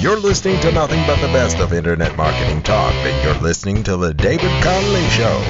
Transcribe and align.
You're 0.00 0.18
listening 0.18 0.58
to 0.60 0.72
nothing 0.72 1.06
but 1.06 1.20
the 1.20 1.26
best 1.26 1.58
of 1.58 1.74
internet 1.74 2.16
marketing 2.16 2.62
talk, 2.62 2.94
and 2.94 3.22
you're 3.22 3.42
listening 3.42 3.82
to 3.82 3.98
The 3.98 4.14
David 4.14 4.50
Connolly 4.62 5.06
Show. 5.10 5.42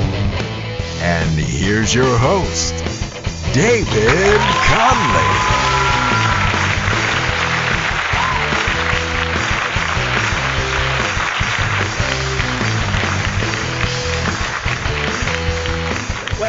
And 1.03 1.31
here's 1.39 1.95
your 1.95 2.19
host, 2.19 2.75
David 3.55 4.41
Connolly. 4.67 5.90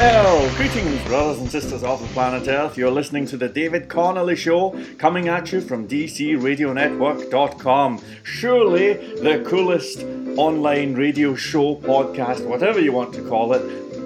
Well, 0.02 0.50
greetings, 0.56 1.00
brothers 1.04 1.38
and 1.38 1.52
sisters 1.52 1.84
of 1.84 2.02
the 2.02 2.08
planet 2.08 2.48
Earth. 2.48 2.76
You're 2.76 2.90
listening 2.90 3.28
to 3.28 3.38
the 3.38 3.48
David 3.48 3.88
Connolly 3.88 4.36
Show, 4.36 4.76
coming 4.98 5.28
at 5.28 5.52
you 5.52 5.62
from 5.62 5.88
DCRadioNetwork.com. 5.88 8.02
Surely 8.24 8.94
the 8.94 9.46
coolest 9.48 10.00
online 10.40 10.96
radio 10.96 11.36
show, 11.36 11.76
podcast, 11.76 12.44
whatever 12.48 12.82
you 12.82 12.92
want 12.92 13.14
to 13.14 13.22
call 13.22 13.54
it, 13.54 13.62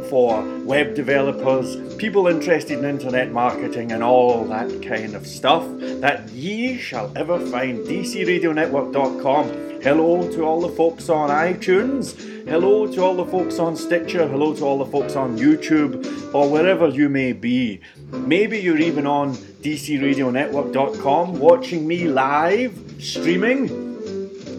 for 0.09 0.43
web 0.65 0.95
developers, 0.95 1.77
people 1.95 2.27
interested 2.27 2.77
in 2.77 2.83
internet 2.83 3.31
marketing, 3.31 3.93
and 3.93 4.03
all 4.03 4.43
that 4.43 4.83
kind 4.83 5.15
of 5.15 5.25
stuff 5.25 5.63
that 5.79 6.29
ye 6.31 6.77
shall 6.77 7.09
ever 7.15 7.39
find. 7.47 7.87
DCRadioNetwork.com. 7.87 9.81
Hello 9.81 10.29
to 10.33 10.43
all 10.43 10.59
the 10.59 10.75
folks 10.75 11.07
on 11.07 11.29
iTunes. 11.29 12.34
Hello 12.47 12.85
to 12.85 13.01
all 13.01 13.15
the 13.15 13.25
folks 13.25 13.57
on 13.57 13.75
Stitcher. 13.75 14.27
Hello 14.27 14.53
to 14.53 14.63
all 14.63 14.77
the 14.77 14.85
folks 14.85 15.15
on 15.15 15.35
YouTube 15.35 16.31
or 16.31 16.47
wherever 16.47 16.87
you 16.87 17.09
may 17.09 17.33
be. 17.33 17.81
Maybe 18.11 18.59
you're 18.59 18.77
even 18.77 19.07
on 19.07 19.33
DCRadioNetwork.com 19.33 21.39
watching 21.39 21.87
me 21.87 22.07
live 22.07 22.79
streaming, 22.99 23.67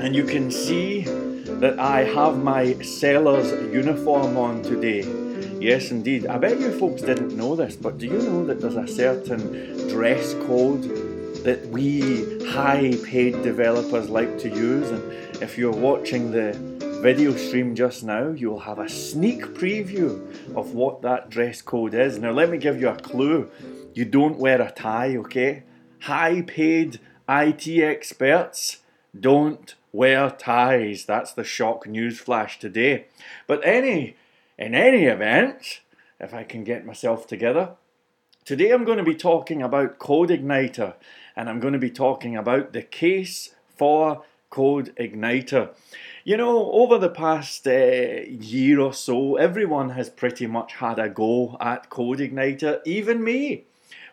and 0.01 0.17
you 0.17 0.25
can 0.25 0.51
see 0.51 1.05
that 1.05 1.79
I 1.79 2.03
have 2.03 2.43
my 2.43 2.75
seller's 2.83 3.53
uniform 3.73 4.37
on 4.37 4.63
today. 4.63 5.05
Yes, 5.61 5.93
indeed. 5.93 6.27
I 6.27 6.39
bet 6.39 6.59
you 6.59 6.77
folks 6.77 7.03
didn't 7.03 7.37
know 7.37 7.55
this, 7.55 7.77
but 7.77 7.99
do 7.99 8.07
you 8.07 8.19
know 8.19 8.45
that 8.47 8.61
there's 8.61 8.75
a 8.75 8.89
certain 8.89 9.87
dress 9.89 10.35
code 10.49 10.83
that 11.45 11.65
we 11.69 12.45
high 12.47 12.97
paid 13.05 13.45
developers 13.45 14.11
like 14.11 14.41
to 14.41 14.49
use? 14.49 14.91
And 14.91 15.13
if 15.41 15.57
you're 15.57 15.71
watching 15.71 16.33
the 16.33 16.59
video 17.01 17.37
stream 17.37 17.75
just 17.75 18.03
now, 18.03 18.31
you'll 18.31 18.61
have 18.61 18.79
a 18.79 18.89
sneak 18.89 19.43
preview 19.55 20.27
of 20.57 20.75
what 20.75 21.03
that 21.03 21.31
dress 21.31 21.63
code 21.63 21.95
is. 21.95 22.19
Now, 22.19 22.31
let 22.31 22.51
me 22.51 22.59
give 22.59 22.81
you 22.81 22.89
a 22.89 22.97
clue. 22.97 23.51
You 23.95 24.05
don't 24.05 24.39
wear 24.39 24.61
a 24.61 24.71
tie, 24.71 25.17
okay? 25.17 25.65
High 26.01 26.43
paid 26.43 27.01
IT 27.29 27.69
experts 27.69 28.79
don't 29.19 29.75
wear 29.93 30.31
ties. 30.31 31.05
That's 31.05 31.33
the 31.33 31.45
shock 31.45 31.87
news 31.87 32.19
flash 32.19 32.59
today. 32.59 33.07
But 33.47 33.65
any 33.65 34.17
in 34.59 34.75
any 34.75 35.05
event, 35.05 35.81
if 36.21 36.33
I 36.35 36.45
can 36.45 36.65
get 36.65 36.87
myself 36.87 37.27
together, 37.27 37.71
today 38.45 38.71
I'm 38.71 38.85
going 38.85 38.99
to 38.99 39.05
be 39.05 39.15
talking 39.15 39.63
about 39.63 39.99
Code 39.99 40.31
Igniter 40.31 40.95
and 41.35 41.49
I'm 41.49 41.61
going 41.61 41.75
to 41.75 41.79
be 41.79 41.91
talking 41.91 42.37
about 42.37 42.73
the 42.73 42.83
case 42.83 43.55
for 43.77 44.23
CodeIgniter. 44.51 45.71
You 46.27 46.37
know, 46.37 46.73
over 46.73 46.99
the 46.99 47.09
past 47.09 47.69
uh, 47.69 47.71
year 47.71 48.81
or 48.81 48.93
so, 48.93 49.37
everyone 49.37 49.91
has 49.91 50.11
pretty 50.11 50.49
much 50.49 50.73
had 50.73 50.99
a 50.99 51.09
go 51.09 51.57
at 51.61 51.89
CodeIgniter, 51.89 52.81
even 52.85 53.23
me. 53.23 53.67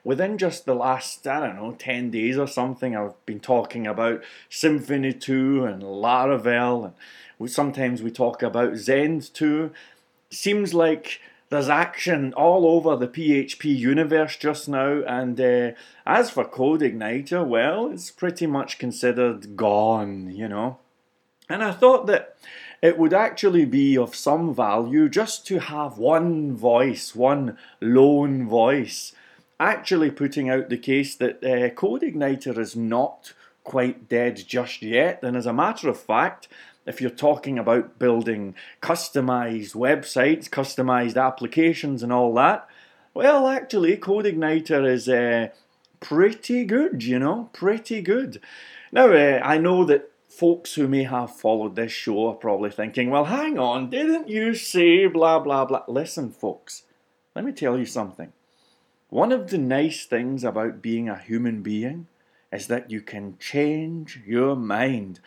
Within 0.03 0.37
just 0.37 0.67
the 0.67 0.75
last, 0.75 1.25
I 1.25 1.39
don't 1.39 1.55
know, 1.55 1.71
10 1.71 2.11
days 2.11 2.37
or 2.37 2.47
something, 2.47 2.95
I've 2.95 3.25
been 3.25 3.39
talking 3.39 3.87
about 3.87 4.21
Symfony 4.47 5.19
2 5.19 5.65
and 5.65 5.81
Laravel, 5.81 6.93
and 7.39 7.49
sometimes 7.49 8.03
we 8.03 8.11
talk 8.11 8.43
about 8.43 8.75
Zend 8.75 9.33
2. 9.33 9.71
Seems 10.29 10.75
like 10.75 11.19
there's 11.49 11.67
action 11.67 12.31
all 12.35 12.67
over 12.67 12.95
the 12.95 13.07
PHP 13.07 13.75
universe 13.75 14.37
just 14.37 14.69
now, 14.69 15.01
and 15.07 15.41
uh, 15.41 15.71
as 16.05 16.29
for 16.29 16.45
CodeIgniter, 16.45 17.43
well, 17.43 17.89
it's 17.91 18.11
pretty 18.11 18.45
much 18.45 18.77
considered 18.77 19.57
gone, 19.57 20.29
you 20.29 20.47
know. 20.47 20.77
And 21.49 21.63
I 21.63 21.71
thought 21.71 22.07
that 22.07 22.37
it 22.81 22.97
would 22.97 23.13
actually 23.13 23.65
be 23.65 23.97
of 23.97 24.15
some 24.15 24.53
value 24.53 25.07
just 25.07 25.47
to 25.47 25.59
have 25.59 25.97
one 25.97 26.55
voice, 26.55 27.15
one 27.15 27.57
lone 27.79 28.47
voice, 28.47 29.13
actually 29.59 30.11
putting 30.11 30.49
out 30.49 30.69
the 30.69 30.77
case 30.77 31.15
that 31.15 31.43
uh, 31.43 31.69
CodeIgniter 31.73 32.57
is 32.57 32.75
not 32.75 33.33
quite 33.63 34.09
dead 34.09 34.43
just 34.47 34.81
yet. 34.81 35.23
And 35.23 35.37
as 35.37 35.45
a 35.45 35.53
matter 35.53 35.87
of 35.89 35.99
fact, 35.99 36.47
if 36.85 36.99
you're 36.99 37.09
talking 37.09 37.57
about 37.57 37.97
building 37.97 38.55
customized 38.81 39.75
websites, 39.75 40.49
customized 40.49 41.21
applications, 41.21 42.03
and 42.03 42.11
all 42.11 42.33
that, 42.33 42.67
well, 43.13 43.47
actually, 43.47 43.95
CodeIgniter 43.95 44.85
is 44.85 45.07
uh, 45.07 45.49
pretty 45.99 46.65
good, 46.65 47.03
you 47.03 47.19
know, 47.19 47.49
pretty 47.53 48.01
good. 48.01 48.41
Now, 48.91 49.11
uh, 49.13 49.39
I 49.43 49.57
know 49.57 49.85
that 49.85 50.11
folks 50.37 50.73
who 50.73 50.87
may 50.87 51.03
have 51.03 51.35
followed 51.35 51.75
this 51.75 51.91
show 51.91 52.29
are 52.29 52.35
probably 52.35 52.71
thinking, 52.71 53.09
well, 53.09 53.25
hang 53.25 53.59
on, 53.59 53.89
didn't 53.89 54.27
you 54.27 54.55
say 54.55 55.05
blah, 55.05 55.39
blah, 55.39 55.63
blah? 55.63 55.83
Listen, 55.87 56.31
folks, 56.31 56.83
let 57.35 57.45
me 57.45 57.51
tell 57.51 57.77
you 57.77 57.85
something. 57.85 58.33
One 59.09 59.31
of 59.31 59.51
the 59.51 59.59
nice 59.59 60.05
things 60.05 60.43
about 60.43 60.81
being 60.81 61.07
a 61.07 61.19
human 61.19 61.61
being 61.61 62.07
is 62.51 62.65
that 62.67 62.89
you 62.89 62.99
can 63.01 63.37
change 63.37 64.21
your 64.25 64.55
mind. 64.55 65.19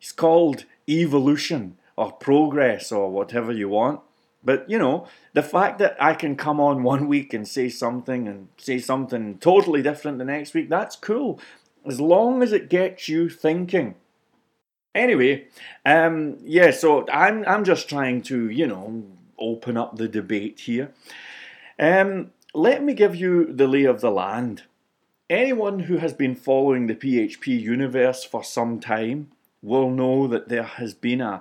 It's 0.00 0.12
called 0.12 0.64
evolution 0.88 1.76
or 1.96 2.12
progress 2.12 2.90
or 2.90 3.10
whatever 3.10 3.52
you 3.52 3.68
want. 3.68 4.00
But 4.42 4.68
you 4.70 4.78
know, 4.78 5.06
the 5.34 5.42
fact 5.42 5.78
that 5.80 6.02
I 6.02 6.14
can 6.14 6.34
come 6.34 6.60
on 6.60 6.82
one 6.82 7.08
week 7.08 7.34
and 7.34 7.46
say 7.46 7.68
something 7.68 8.26
and 8.26 8.48
say 8.56 8.78
something 8.78 9.36
totally 9.36 9.82
different 9.82 10.16
the 10.16 10.24
next 10.24 10.54
week, 10.54 10.70
that's 10.70 10.96
cool. 10.96 11.38
As 11.84 12.00
long 12.00 12.42
as 12.42 12.52
it 12.52 12.70
gets 12.70 13.06
you 13.06 13.28
thinking. 13.28 13.96
Anyway, 14.94 15.46
um, 15.86 16.36
yeah, 16.42 16.70
so 16.72 17.08
I'm 17.08 17.44
I'm 17.46 17.64
just 17.64 17.88
trying 17.88 18.22
to, 18.22 18.48
you 18.50 18.66
know, 18.66 19.04
open 19.38 19.76
up 19.76 19.96
the 19.96 20.08
debate 20.08 20.60
here. 20.60 20.92
Um, 21.78 22.32
let 22.52 22.82
me 22.82 22.94
give 22.94 23.14
you 23.14 23.52
the 23.52 23.68
lay 23.68 23.84
of 23.84 24.00
the 24.00 24.10
land. 24.10 24.64
Anyone 25.28 25.80
who 25.80 25.98
has 25.98 26.12
been 26.12 26.34
following 26.34 26.86
the 26.88 26.96
PHP 26.96 27.60
universe 27.60 28.24
for 28.24 28.42
some 28.42 28.80
time 28.80 29.30
will 29.62 29.90
know 29.90 30.26
that 30.26 30.48
there 30.48 30.64
has 30.64 30.92
been 30.92 31.20
a, 31.20 31.40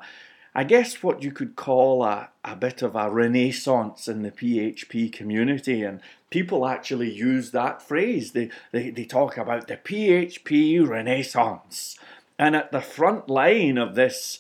I 0.54 0.64
guess 0.64 1.02
what 1.02 1.24
you 1.24 1.32
could 1.32 1.56
call 1.56 2.04
a, 2.04 2.30
a 2.46 2.56
bit 2.56 2.84
of 2.84 2.96
a 2.96 3.10
renaissance 3.10 4.08
in 4.08 4.22
the 4.22 4.32
PHP 4.32 5.12
community, 5.12 5.82
and 5.82 6.02
people 6.30 6.68
actually 6.68 7.12
use 7.12 7.50
that 7.50 7.82
phrase. 7.82 8.34
They, 8.34 8.52
they, 8.72 8.92
they 8.92 9.06
talk 9.06 9.38
about 9.38 9.68
the 9.68 9.78
PHP 9.78 10.88
renaissance. 10.88 11.98
And 12.40 12.56
at 12.56 12.72
the 12.72 12.80
front 12.80 13.30
line 13.30 13.78
of 13.78 13.96
this 13.96 14.40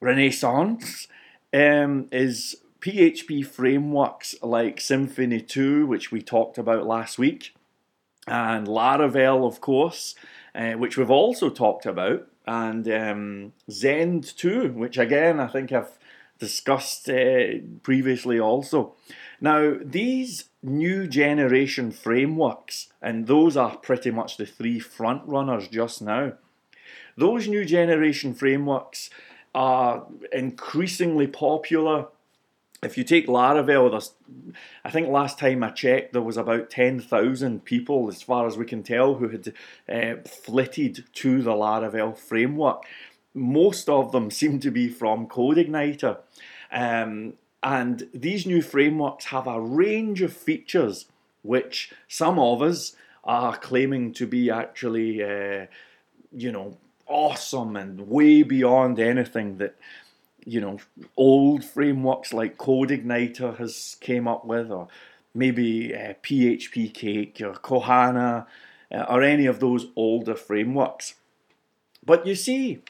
renaissance 0.00 1.06
um, 1.54 2.08
is 2.10 2.56
PHP 2.80 3.46
frameworks 3.46 4.34
like 4.42 4.78
Symfony 4.78 5.46
2, 5.46 5.86
which 5.86 6.10
we 6.10 6.20
talked 6.20 6.58
about 6.58 6.84
last 6.84 7.16
week, 7.16 7.54
and 8.26 8.66
Laravel, 8.66 9.46
of 9.46 9.60
course, 9.60 10.16
uh, 10.52 10.72
which 10.72 10.98
we've 10.98 11.12
also 11.12 11.48
talked 11.48 11.86
about, 11.86 12.26
and 12.44 12.88
um, 12.88 13.52
Zend 13.70 14.36
2, 14.36 14.72
which 14.72 14.98
again 14.98 15.38
I 15.38 15.46
think 15.46 15.70
I've 15.70 15.96
discussed 16.40 17.08
uh, 17.08 17.58
previously 17.84 18.40
also. 18.40 18.96
Now, 19.40 19.76
these 19.80 20.46
new 20.60 21.06
generation 21.06 21.92
frameworks, 21.92 22.88
and 23.00 23.28
those 23.28 23.56
are 23.56 23.76
pretty 23.76 24.10
much 24.10 24.36
the 24.36 24.46
three 24.46 24.80
front 24.80 25.22
runners 25.26 25.68
just 25.68 26.02
now 26.02 26.32
those 27.18 27.48
new 27.48 27.64
generation 27.64 28.32
frameworks 28.32 29.10
are 29.52 30.06
increasingly 30.32 31.26
popular. 31.26 32.06
If 32.80 32.96
you 32.96 33.02
take 33.02 33.26
Laravel, 33.26 33.90
there's, 33.90 34.12
I 34.84 34.90
think 34.90 35.08
last 35.08 35.36
time 35.36 35.64
I 35.64 35.70
checked, 35.70 36.12
there 36.12 36.22
was 36.22 36.36
about 36.36 36.70
10,000 36.70 37.64
people, 37.64 38.08
as 38.08 38.22
far 38.22 38.46
as 38.46 38.56
we 38.56 38.64
can 38.64 38.84
tell, 38.84 39.16
who 39.16 39.28
had 39.30 39.52
uh, 39.88 40.22
flitted 40.28 41.06
to 41.14 41.42
the 41.42 41.50
Laravel 41.50 42.16
framework. 42.16 42.84
Most 43.34 43.88
of 43.88 44.12
them 44.12 44.30
seem 44.40 44.60
to 44.60 44.70
be 44.70 44.88
from 44.88 45.26
CodeIgniter. 45.26 46.18
Um, 46.70 47.32
and 47.64 48.08
these 48.14 48.46
new 48.46 48.62
frameworks 48.62 49.26
have 49.26 49.48
a 49.48 49.60
range 49.60 50.22
of 50.22 50.32
features 50.32 51.06
which 51.42 51.92
some 52.06 52.38
of 52.38 52.62
us 52.62 52.94
are 53.24 53.56
claiming 53.56 54.12
to 54.12 54.26
be 54.26 54.50
actually, 54.50 55.20
uh, 55.20 55.66
you 56.30 56.52
know, 56.52 56.76
awesome 57.08 57.76
and 57.76 58.08
way 58.08 58.42
beyond 58.42 58.98
anything 58.98 59.58
that 59.58 59.76
you 60.44 60.60
know 60.60 60.78
old 61.16 61.64
frameworks 61.64 62.32
like 62.32 62.56
CodeIgniter 62.58 63.56
has 63.58 63.96
came 64.00 64.28
up 64.28 64.44
with, 64.44 64.70
or 64.70 64.88
maybe 65.34 65.94
uh, 65.94 66.14
PHP 66.22 66.92
Cake 66.92 67.40
or 67.42 67.54
Kohana, 67.54 68.46
uh, 68.92 69.04
or 69.08 69.22
any 69.22 69.46
of 69.46 69.60
those 69.60 69.86
older 69.96 70.34
frameworks. 70.34 71.14
But 72.04 72.26
you 72.26 72.34
see, 72.34 72.82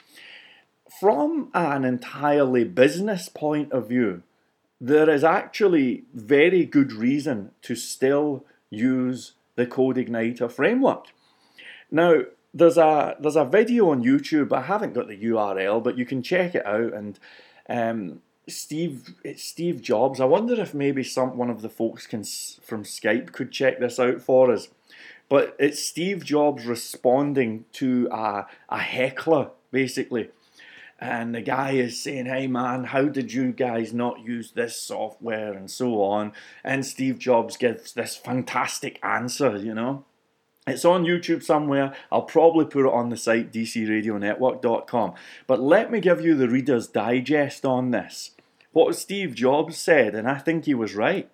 from 1.00 1.50
an 1.55 1.85
entirely 1.85 2.64
business 2.64 3.29
point 3.29 3.73
of 3.73 3.88
view, 3.88 4.23
there 4.81 5.11
is 5.11 5.25
actually 5.25 6.05
very 6.14 6.64
good 6.64 6.93
reason 6.93 7.50
to 7.62 7.75
still 7.75 8.44
use 8.71 9.32
the 9.56 9.67
CodeIgniter 9.67 10.50
framework. 10.50 11.06
Now, 11.91 12.23
there's 12.58 12.76
a 12.76 13.16
there's 13.20 13.37
a 13.37 13.44
video 13.44 13.90
on 13.90 14.02
YouTube. 14.02 14.52
I 14.52 14.62
haven't 14.62 14.94
got 14.94 15.08
the 15.08 15.16
URL, 15.16 15.82
but 15.82 15.96
you 15.96 16.05
can 16.05 16.22
check 16.22 16.55
it 16.55 16.66
out. 16.66 16.93
And 16.93 17.19
um, 17.69 18.20
Steve 18.49 19.14
Steve 19.37 19.81
Jobs. 19.81 20.20
I 20.20 20.25
wonder 20.25 20.60
if 20.60 20.75
maybe 20.75 21.05
some 21.05 21.37
one 21.37 21.50
of 21.50 21.62
the 21.62 21.69
folks 21.69 22.06
can 22.06 22.25
from 22.62 22.82
Skype 22.82 23.32
could 23.32 23.52
check 23.52 23.78
this 23.78 23.99
out 23.99 24.20
for 24.20 24.50
us. 24.50 24.69
But 25.28 25.55
it's 25.58 25.84
Steve 25.84 26.25
Jobs 26.25 26.66
responding 26.66 27.64
to 27.75 28.08
a 28.10 28.46
a 28.69 28.78
heckler 28.78 29.50
basically. 29.70 30.31
And 31.00 31.32
the 31.32 31.43
guy 31.43 31.72
is 31.72 32.02
saying, 32.02 32.26
Hey 32.26 32.49
man, 32.49 32.84
how 32.84 33.04
did 33.04 33.32
you 33.32 33.52
guys 33.52 33.93
not 33.93 34.25
use 34.25 34.50
this 34.50 34.81
software 34.81 35.52
and 35.52 35.70
so 35.70 36.02
on? 36.02 36.32
And 36.64 36.84
Steve 36.84 37.20
Jobs 37.20 37.56
gives 37.56 37.93
this 37.93 38.16
fantastic 38.16 38.99
answer, 39.04 39.56
you 39.58 39.75
know. 39.75 40.04
It's 40.69 40.85
on 40.85 41.05
YouTube 41.05 41.43
somewhere. 41.43 41.94
I'll 42.12 42.23
probably 42.23 42.65
put 42.65 42.87
it 42.87 42.93
on 42.93 43.09
the 43.09 43.17
site 43.17 43.53
dcradionetwork.com. 43.53 45.15
But 45.47 45.61
let 45.61 45.91
me 45.91 46.00
give 46.00 46.20
you 46.20 46.35
the 46.35 46.49
Reader's 46.49 46.88
Digest 46.88 47.65
on 47.65 47.91
this. 47.91 48.32
What 48.73 48.94
Steve 48.97 49.35
Jobs 49.35 49.76
said, 49.76 50.15
and 50.15 50.29
I 50.29 50.38
think 50.38 50.65
he 50.65 50.75
was 50.75 50.94
right, 50.94 51.31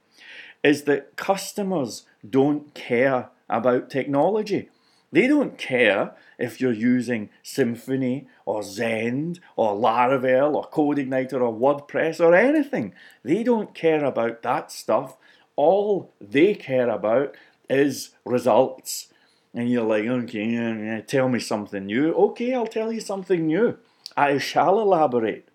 is 0.62 0.84
that 0.84 1.16
customers 1.16 2.04
don't 2.28 2.72
care 2.74 3.28
about 3.48 3.90
technology. 3.90 4.70
They 5.12 5.28
don't 5.28 5.58
care 5.58 6.14
if 6.38 6.60
you're 6.60 6.72
using 6.72 7.30
Symfony 7.44 8.26
or 8.46 8.62
Zend 8.62 9.40
or 9.56 9.74
Laravel 9.74 10.54
or 10.54 10.68
CodeIgniter 10.70 11.34
or 11.34 11.54
WordPress 11.54 12.18
or 12.18 12.34
anything. 12.34 12.94
They 13.22 13.44
don't 13.44 13.74
care 13.74 14.04
about 14.04 14.42
that 14.42 14.72
stuff. 14.72 15.16
All 15.54 16.12
they 16.20 16.54
care 16.54 16.88
about 16.88 17.36
is 17.70 18.10
results 18.24 19.08
and 19.54 19.70
you're 19.70 19.84
like, 19.84 20.04
okay, 20.04 21.02
tell 21.06 21.28
me 21.28 21.38
something 21.38 21.86
new. 21.86 22.12
Okay, 22.12 22.52
I'll 22.52 22.66
tell 22.66 22.92
you 22.92 23.00
something 23.00 23.46
new. 23.46 23.78
I 24.16 24.38
shall 24.38 24.80
elaborate. 24.80 25.48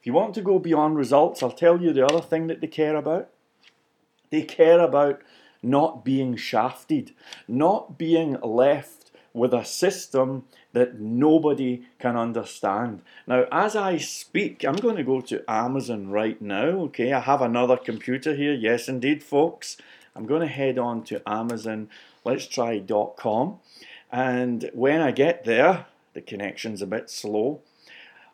If 0.00 0.06
you 0.06 0.12
want 0.12 0.34
to 0.34 0.42
go 0.42 0.58
beyond 0.58 0.96
results, 0.96 1.42
I'll 1.42 1.52
tell 1.52 1.80
you 1.80 1.92
the 1.92 2.06
other 2.06 2.20
thing 2.20 2.46
that 2.46 2.60
they 2.60 2.66
care 2.68 2.96
about. 2.96 3.28
They 4.30 4.42
care 4.42 4.80
about 4.80 5.20
not 5.62 6.04
being 6.04 6.36
shafted, 6.36 7.12
not 7.46 7.98
being 7.98 8.40
left 8.40 9.10
with 9.34 9.54
a 9.54 9.64
system 9.64 10.44
that 10.72 10.98
nobody 10.98 11.82
can 11.98 12.16
understand. 12.16 13.02
Now, 13.26 13.46
as 13.52 13.76
I 13.76 13.96
speak, 13.98 14.64
I'm 14.64 14.76
going 14.76 14.96
to 14.96 15.04
go 15.04 15.20
to 15.20 15.44
Amazon 15.48 16.10
right 16.10 16.40
now. 16.40 16.66
Okay, 16.86 17.12
I 17.12 17.20
have 17.20 17.42
another 17.42 17.76
computer 17.76 18.34
here. 18.34 18.52
Yes, 18.52 18.88
indeed, 18.88 19.22
folks. 19.22 19.76
I'm 20.14 20.26
going 20.26 20.42
to 20.42 20.46
head 20.46 20.78
on 20.78 21.04
to 21.04 21.22
Amazon 21.26 21.88
let's 22.24 22.46
try 22.46 22.82
.com. 23.16 23.60
And 24.10 24.70
when 24.74 25.00
I 25.00 25.10
get 25.10 25.44
there, 25.44 25.86
the 26.12 26.20
connection's 26.20 26.82
a 26.82 26.86
bit 26.86 27.10
slow. 27.10 27.60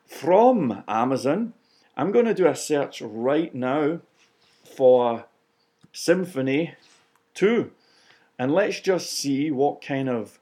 From 0.05 0.83
Amazon, 0.87 1.53
I'm 1.95 2.11
going 2.11 2.25
to 2.25 2.33
do 2.33 2.47
a 2.47 2.55
search 2.55 3.01
right 3.01 3.53
now 3.53 3.99
for 4.63 5.25
Symfony 5.93 6.73
2. 7.35 7.71
And 8.37 8.51
let's 8.53 8.79
just 8.79 9.11
see 9.11 9.51
what 9.51 9.81
kind 9.81 10.09
of 10.09 10.39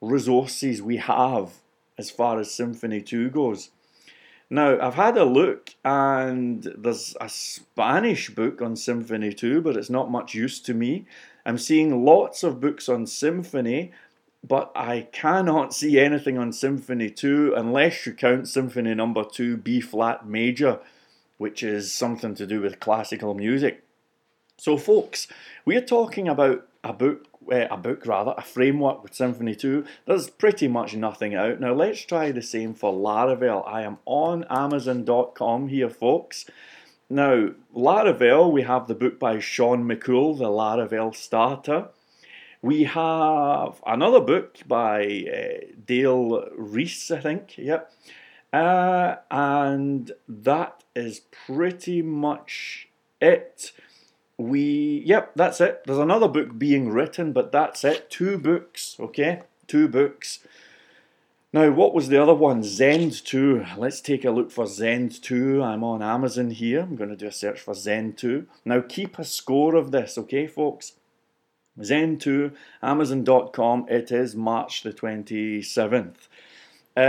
resources 0.00 0.82
we 0.82 0.98
have 0.98 1.52
as 1.96 2.10
far 2.10 2.38
as 2.38 2.48
Symfony 2.48 3.04
2 3.04 3.30
goes. 3.30 3.70
Now, 4.50 4.78
I've 4.80 4.94
had 4.94 5.16
a 5.16 5.24
look 5.24 5.70
and 5.84 6.62
there's 6.76 7.16
a 7.20 7.28
Spanish 7.28 8.30
book 8.30 8.60
on 8.60 8.74
Symfony 8.74 9.36
2, 9.36 9.62
but 9.62 9.76
it's 9.76 9.90
not 9.90 10.10
much 10.10 10.34
use 10.34 10.60
to 10.60 10.74
me. 10.74 11.06
I'm 11.46 11.58
seeing 11.58 12.04
lots 12.04 12.42
of 12.42 12.60
books 12.60 12.88
on 12.88 13.06
Symphony, 13.06 13.92
but 14.46 14.70
I 14.74 15.08
cannot 15.12 15.74
see 15.74 15.98
anything 15.98 16.38
on 16.38 16.50
Symfony 16.50 17.14
2 17.14 17.54
unless 17.56 18.06
you 18.06 18.12
count 18.12 18.48
Symphony 18.48 18.94
number 18.94 19.24
2 19.24 19.56
B 19.56 19.80
flat 19.80 20.26
major, 20.26 20.80
which 21.38 21.62
is 21.62 21.92
something 21.92 22.34
to 22.34 22.46
do 22.46 22.60
with 22.60 22.80
classical 22.80 23.34
music. 23.34 23.82
So, 24.56 24.76
folks, 24.76 25.26
we're 25.64 25.80
talking 25.80 26.28
about 26.28 26.66
a 26.84 26.92
book, 26.92 27.33
uh, 27.50 27.66
a 27.70 27.76
book 27.76 28.06
rather, 28.06 28.34
a 28.36 28.42
framework 28.42 29.02
with 29.02 29.12
Symfony 29.12 29.58
2. 29.58 29.84
There's 30.06 30.30
pretty 30.30 30.68
much 30.68 30.94
nothing 30.94 31.34
out. 31.34 31.60
Now, 31.60 31.72
let's 31.72 32.00
try 32.02 32.30
the 32.30 32.42
same 32.42 32.74
for 32.74 32.92
Laravel. 32.92 33.66
I 33.66 33.82
am 33.82 33.98
on 34.06 34.44
Amazon.com 34.50 35.68
here, 35.68 35.90
folks. 35.90 36.46
Now, 37.10 37.50
Laravel, 37.76 38.50
we 38.50 38.62
have 38.62 38.86
the 38.86 38.94
book 38.94 39.18
by 39.18 39.38
Shawn 39.38 39.84
McCool, 39.84 40.38
The 40.38 40.46
Laravel 40.46 41.14
Starter. 41.14 41.88
We 42.62 42.84
have 42.84 43.82
another 43.86 44.20
book 44.20 44.56
by 44.66 45.02
uh, 45.02 45.66
Dayle 45.84 46.48
Rees, 46.56 47.10
I 47.10 47.20
think, 47.20 47.58
yep. 47.58 47.92
Uh, 48.54 49.16
and 49.30 50.12
that 50.28 50.82
is 50.94 51.20
pretty 51.46 52.00
much 52.00 52.88
it. 53.20 53.72
We, 54.36 55.02
yep, 55.06 55.32
that's 55.36 55.60
it. 55.60 55.82
There's 55.86 55.98
another 55.98 56.28
book 56.28 56.58
being 56.58 56.90
written, 56.90 57.32
but 57.32 57.52
that's 57.52 57.84
it. 57.84 58.10
Two 58.10 58.36
books, 58.38 58.96
okay? 58.98 59.42
Two 59.66 59.88
books. 59.88 60.40
Now, 61.52 61.70
what 61.70 61.94
was 61.94 62.08
the 62.08 62.20
other 62.20 62.34
one? 62.34 62.64
Zend 62.64 63.24
2. 63.24 63.64
Let's 63.76 64.00
take 64.00 64.24
a 64.24 64.32
look 64.32 64.50
for 64.50 64.66
Zend 64.66 65.22
2. 65.22 65.62
I'm 65.62 65.84
on 65.84 66.02
Amazon 66.02 66.50
here. 66.50 66.80
I'm 66.80 66.96
going 66.96 67.10
to 67.10 67.16
do 67.16 67.28
a 67.28 67.32
search 67.32 67.60
for 67.60 67.74
Zend 67.74 68.18
2. 68.18 68.44
Now, 68.64 68.80
keep 68.80 69.20
a 69.20 69.24
score 69.24 69.76
of 69.76 69.92
this, 69.92 70.18
okay, 70.18 70.48
folks? 70.48 70.94
Zend 71.80 72.20
2, 72.20 72.50
Amazon.com. 72.82 73.86
It 73.88 74.10
is 74.10 74.34
March 74.34 74.82
the 74.82 74.92
27th. 74.92 76.28
Uh, 76.96 77.00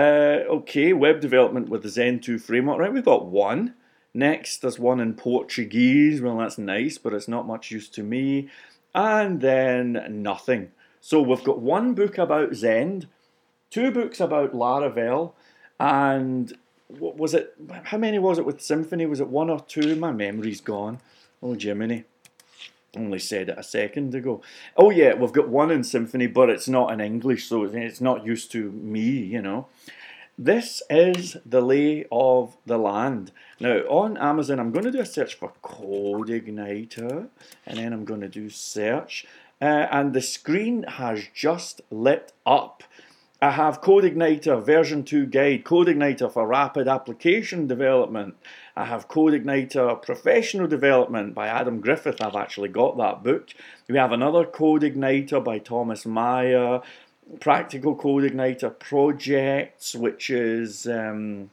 okay, 0.50 0.94
web 0.94 1.22
development 1.22 1.70
with 1.70 1.84
the 1.84 1.90
Zend 1.90 2.24
2 2.24 2.38
framework. 2.38 2.80
Right, 2.80 2.94
we've 2.94 3.06
got 3.06 3.26
one. 3.26 3.74
Next, 4.16 4.62
there's 4.62 4.80
one 4.80 5.00
in 5.00 5.14
Portuguese. 5.14 6.22
Well, 6.22 6.38
that's 6.38 6.58
nice, 6.58 6.98
but 6.98 7.14
it's 7.14 7.28
not 7.28 7.46
much 7.46 7.70
use 7.70 7.90
to 7.90 8.02
me. 8.02 8.50
And 8.96 9.42
then 9.42 10.22
nothing. 10.24 10.72
So 11.02 11.22
we've 11.22 11.44
got 11.44 11.60
one 11.60 11.94
book 11.94 12.18
about 12.18 12.56
Zend 12.56 13.08
two 13.76 13.92
books 13.92 14.22
about 14.22 14.54
Laravel, 14.54 15.34
and 15.82 16.58
what 16.88 17.18
was 17.18 17.34
it? 17.34 17.54
How 17.84 17.98
many 17.98 18.20
was 18.20 18.38
it 18.38 18.46
with 18.46 18.60
Symfony? 18.60 19.08
Was 19.10 19.20
it 19.20 19.28
one 19.28 19.50
or 19.50 19.60
two? 19.60 19.98
My 19.98 20.14
memory's 20.14 20.62
gone. 20.62 21.00
Oh, 21.44 21.56
Jiminy. 21.56 22.06
Only 22.96 23.20
said 23.20 23.50
it 23.50 23.58
a 23.58 23.64
second 23.64 24.16
ago. 24.16 24.42
Oh, 24.78 24.92
yeah, 24.92 25.14
we've 25.14 25.34
got 25.34 25.50
one 25.50 25.72
in 25.72 25.82
Symfony, 25.82 26.34
but 26.34 26.50
it's 26.50 26.70
not 26.70 26.94
in 26.94 27.02
English, 27.02 27.48
so 27.48 27.66
it's 27.66 28.00
not 28.00 28.26
used 28.26 28.50
to 28.54 28.72
me, 28.72 29.02
you 29.02 29.42
know. 29.42 29.68
This 30.38 30.84
is 30.90 31.38
the 31.46 31.62
lay 31.62 32.06
of 32.12 32.58
the 32.66 32.78
land. 32.78 33.32
Now, 33.62 33.78
on 33.88 34.18
Amazon, 34.18 34.60
I'm 34.60 34.72
going 34.72 34.84
to 34.84 34.92
do 34.92 35.00
a 35.00 35.06
search 35.06 35.34
for 35.34 35.54
CodeIgniter, 35.64 37.30
and 37.66 37.78
then 37.78 37.94
I'm 37.94 38.04
going 38.04 38.20
to 38.20 38.28
do 38.28 38.50
search. 38.50 39.26
Uh, 39.62 39.88
and 39.90 40.12
the 40.12 40.22
screen 40.22 40.84
has 40.84 41.24
just 41.34 41.80
lit 41.90 42.34
up. 42.46 42.84
I 43.42 43.52
have 43.52 43.80
CodeIgniter 43.80 44.62
version 44.62 45.04
2 45.04 45.28
guide, 45.28 45.64
CodeIgniter 45.64 46.32
for 46.32 46.46
rapid 46.48 46.90
application 46.90 47.68
development. 47.68 48.36
I 48.76 48.86
have 48.86 49.08
CodeIgniter 49.08 50.02
professional 50.02 50.68
development 50.68 51.34
by 51.34 51.48
Adam 51.48 51.80
Griffith. 51.80 52.22
I've 52.22 52.36
actually 52.36 52.70
got 52.70 52.98
that 52.98 53.24
book. 53.24 53.50
We 53.88 53.98
have 53.98 54.12
another 54.12 54.46
CodeIgniter 54.46 55.44
by 55.44 55.60
Thomas 55.60 56.06
Myer, 56.06 56.82
practical 57.40 57.96
CodeIgniter 57.96 58.78
projects, 58.78 59.96
which 59.96 60.30
is 60.30 60.88
um, 60.88 61.50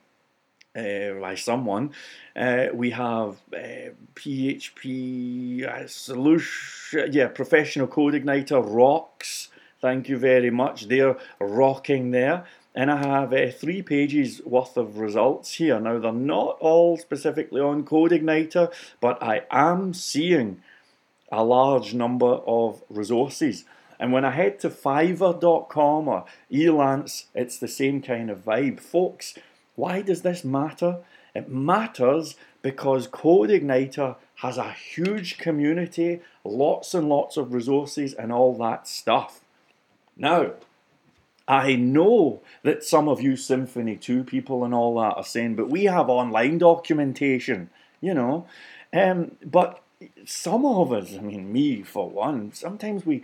uh, 0.76 1.12
by 1.20 1.34
someone. 1.34 1.92
Uh, 2.34 2.66
we 2.72 2.90
have 2.90 3.36
uh, 3.54 3.90
PHP 4.14 5.66
uh, 5.66 5.86
solution, 5.86 7.12
yeah, 7.12 7.28
professional 7.28 7.86
CodeIgniter 7.86 8.62
rocks. 8.64 9.48
Thank 9.80 10.08
you 10.08 10.16
very 10.16 10.50
much. 10.50 10.88
They're 10.88 11.16
rocking 11.40 12.10
there. 12.10 12.44
And 12.74 12.90
I 12.90 13.06
have 13.06 13.34
uh, 13.34 13.50
three 13.50 13.82
pages 13.82 14.40
worth 14.46 14.78
of 14.78 14.96
results 14.96 15.54
here. 15.54 15.78
Now, 15.78 15.98
they're 15.98 16.12
not 16.12 16.56
all 16.60 16.96
specifically 16.96 17.60
on 17.60 17.84
CodeIgniter, 17.84 18.72
but 19.00 19.22
I 19.22 19.42
am 19.50 19.92
seeing 19.92 20.62
a 21.30 21.44
large 21.44 21.92
number 21.92 22.40
of 22.46 22.82
resources. 22.88 23.64
And 24.02 24.12
when 24.12 24.24
I 24.24 24.32
head 24.32 24.58
to 24.58 24.68
Fiverr.com 24.68 26.08
or 26.08 26.24
Elance, 26.50 27.26
it's 27.36 27.56
the 27.56 27.68
same 27.68 28.02
kind 28.02 28.30
of 28.30 28.44
vibe. 28.44 28.80
Folks, 28.80 29.38
why 29.76 30.02
does 30.02 30.22
this 30.22 30.42
matter? 30.42 31.04
It 31.36 31.48
matters 31.48 32.34
because 32.62 33.06
CodeIgniter 33.06 34.16
has 34.38 34.58
a 34.58 34.72
huge 34.72 35.38
community, 35.38 36.20
lots 36.42 36.94
and 36.94 37.08
lots 37.08 37.36
of 37.36 37.54
resources, 37.54 38.12
and 38.12 38.32
all 38.32 38.58
that 38.58 38.88
stuff. 38.88 39.40
Now, 40.16 40.54
I 41.46 41.76
know 41.76 42.42
that 42.64 42.82
some 42.82 43.08
of 43.08 43.20
you 43.20 43.34
Symfony 43.34 44.00
2 44.00 44.24
people 44.24 44.64
and 44.64 44.74
all 44.74 44.96
that 44.96 45.16
are 45.16 45.24
saying, 45.24 45.54
but 45.54 45.70
we 45.70 45.84
have 45.84 46.08
online 46.08 46.58
documentation, 46.58 47.70
you 48.00 48.14
know. 48.14 48.48
Um, 48.92 49.36
but 49.44 49.80
some 50.24 50.64
of 50.64 50.92
us, 50.92 51.14
I 51.14 51.20
mean, 51.20 51.52
me 51.52 51.82
for 51.82 52.08
one, 52.08 52.52
sometimes 52.52 53.04
we, 53.06 53.22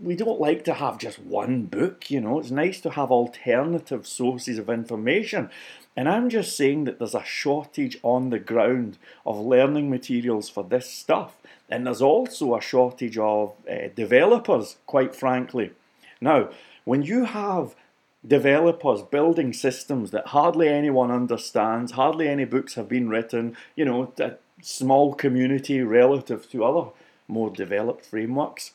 we, 0.00 0.16
don't 0.16 0.40
like 0.40 0.64
to 0.64 0.74
have 0.74 0.98
just 0.98 1.18
one 1.18 1.64
book, 1.64 2.10
you 2.10 2.20
know. 2.20 2.38
It's 2.38 2.50
nice 2.50 2.80
to 2.80 2.90
have 2.90 3.10
alternative 3.10 4.06
sources 4.06 4.58
of 4.58 4.68
information. 4.68 5.50
And 5.96 6.08
I'm 6.08 6.30
just 6.30 6.56
saying 6.56 6.84
that 6.84 6.98
there's 6.98 7.14
a 7.14 7.24
shortage 7.24 7.98
on 8.02 8.30
the 8.30 8.38
ground 8.38 8.98
of 9.26 9.38
learning 9.38 9.90
materials 9.90 10.48
for 10.48 10.64
this 10.64 10.88
stuff. 10.90 11.36
And 11.68 11.86
there's 11.86 12.02
also 12.02 12.56
a 12.56 12.60
shortage 12.60 13.18
of 13.18 13.54
uh, 13.70 13.88
developers, 13.94 14.76
quite 14.86 15.14
frankly. 15.14 15.72
Now, 16.20 16.50
when 16.84 17.02
you 17.02 17.24
have 17.24 17.74
developers 18.26 19.02
building 19.02 19.52
systems 19.52 20.10
that 20.12 20.28
hardly 20.28 20.68
anyone 20.68 21.10
understands, 21.10 21.92
hardly 21.92 22.28
any 22.28 22.44
books 22.44 22.74
have 22.74 22.88
been 22.88 23.08
written, 23.08 23.56
you 23.74 23.84
know, 23.84 24.12
a 24.18 24.32
small 24.62 25.14
community 25.14 25.80
relative 25.80 26.48
to 26.50 26.64
other 26.64 26.90
more 27.28 27.50
developed 27.50 28.04
frameworks. 28.04 28.72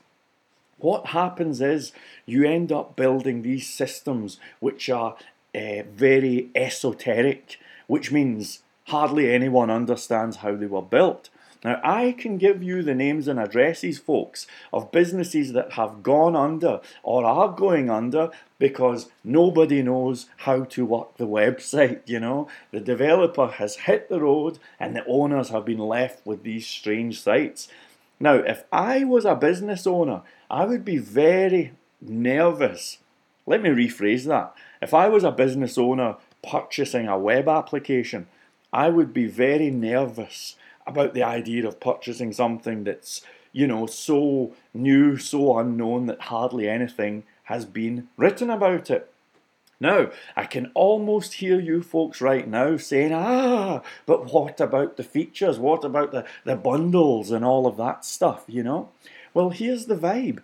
What 0.80 1.08
happens 1.08 1.60
is 1.62 1.92
you 2.26 2.46
end 2.46 2.72
up 2.72 2.96
building 2.96 3.42
these 3.42 3.68
systems 3.68 4.40
which 4.60 4.90
are 4.90 5.16
uh, 5.56 5.84
very 5.92 6.50
esoteric, 6.54 7.60
which 7.88 8.12
means 8.12 8.62
hardly 8.86 9.34
anyone 9.34 9.70
understands 9.70 10.38
how 10.38 10.56
they 10.56 10.68
were 10.68 10.82
built. 10.82 11.30
Now, 11.64 11.82
I 11.84 12.12
can 12.12 12.38
give 12.38 12.62
you 12.62 12.84
the 12.84 12.94
names 12.94 13.28
and 13.28 13.40
addresses, 13.40 13.98
folks, 13.98 14.46
of 14.72 14.92
businesses 14.92 15.54
that 15.54 15.74
have 15.74 16.04
gone 16.04 16.36
under 16.36 16.82
or 17.02 17.26
are 17.26 17.50
going 17.50 17.90
under 17.90 18.30
because 18.60 19.10
nobody 19.24 19.82
knows 19.82 20.28
how 20.38 20.66
to 20.66 20.86
work 20.86 21.18
the 21.18 21.28
website. 21.28 22.02
You 22.06 22.20
know, 22.20 22.48
the 22.72 22.80
developer 22.80 23.48
has 23.48 23.76
hit 23.76 24.08
the 24.08 24.22
road 24.22 24.60
and 24.80 24.96
the 24.96 25.06
owners 25.08 25.50
have 25.50 25.66
been 25.66 25.80
left 25.80 26.26
with 26.26 26.44
these 26.44 26.68
strange 26.68 27.20
sites. 27.22 27.68
Now, 28.20 28.36
if 28.36 28.64
I 28.72 29.04
was 29.04 29.26
a 29.26 29.36
business 29.36 29.86
owner, 29.86 30.22
I 30.50 30.66
would 30.66 30.84
be 30.84 30.98
very 30.98 31.74
nervous. 32.02 32.98
Let 33.46 33.62
me 33.62 33.70
rephrase 33.70 34.26
that. 34.26 34.54
If 34.82 34.94
I 34.94 35.08
was 35.08 35.24
a 35.24 35.32
business 35.32 35.78
owner 35.78 36.16
purchasing 36.44 37.08
a 37.08 37.18
web 37.18 37.48
application, 37.48 38.28
I 38.74 38.90
would 38.90 39.14
be 39.14 39.26
very 39.26 39.70
nervous 39.70 40.56
about 40.86 41.14
the 41.14 41.24
idea 41.24 41.68
of 41.68 41.80
purchasing 41.80 42.34
something 42.34 42.84
that's, 42.84 43.22
you 43.52 43.68
know, 43.68 43.86
so 43.86 44.54
new, 44.74 45.18
so 45.18 45.58
unknown 45.58 46.08
that 46.08 46.22
hardly 46.22 46.68
anything 46.68 47.24
has 47.44 47.66
been 47.66 48.08
written 48.18 48.50
about 48.50 48.90
it. 48.90 49.12
Now, 49.80 50.10
I 50.36 50.46
can 50.46 50.72
almost 50.74 51.36
hear 51.36 51.60
you 51.60 51.84
folks 51.84 52.20
right 52.20 52.48
now 52.48 52.78
saying, 52.78 53.14
ah, 53.14 53.82
but 54.06 54.34
what 54.34 54.60
about 54.60 54.98
the 54.98 55.04
features? 55.04 55.60
What 55.60 55.84
about 55.84 56.12
the, 56.12 56.26
the 56.46 56.56
bundles 56.56 57.32
and 57.32 57.46
all 57.46 57.68
of 57.68 57.78
that 57.78 58.04
stuff, 58.04 58.44
you 58.48 58.64
know? 58.64 58.90
Well, 59.34 59.52
here's 59.52 59.86
the 59.86 59.96
vibe. 59.96 60.40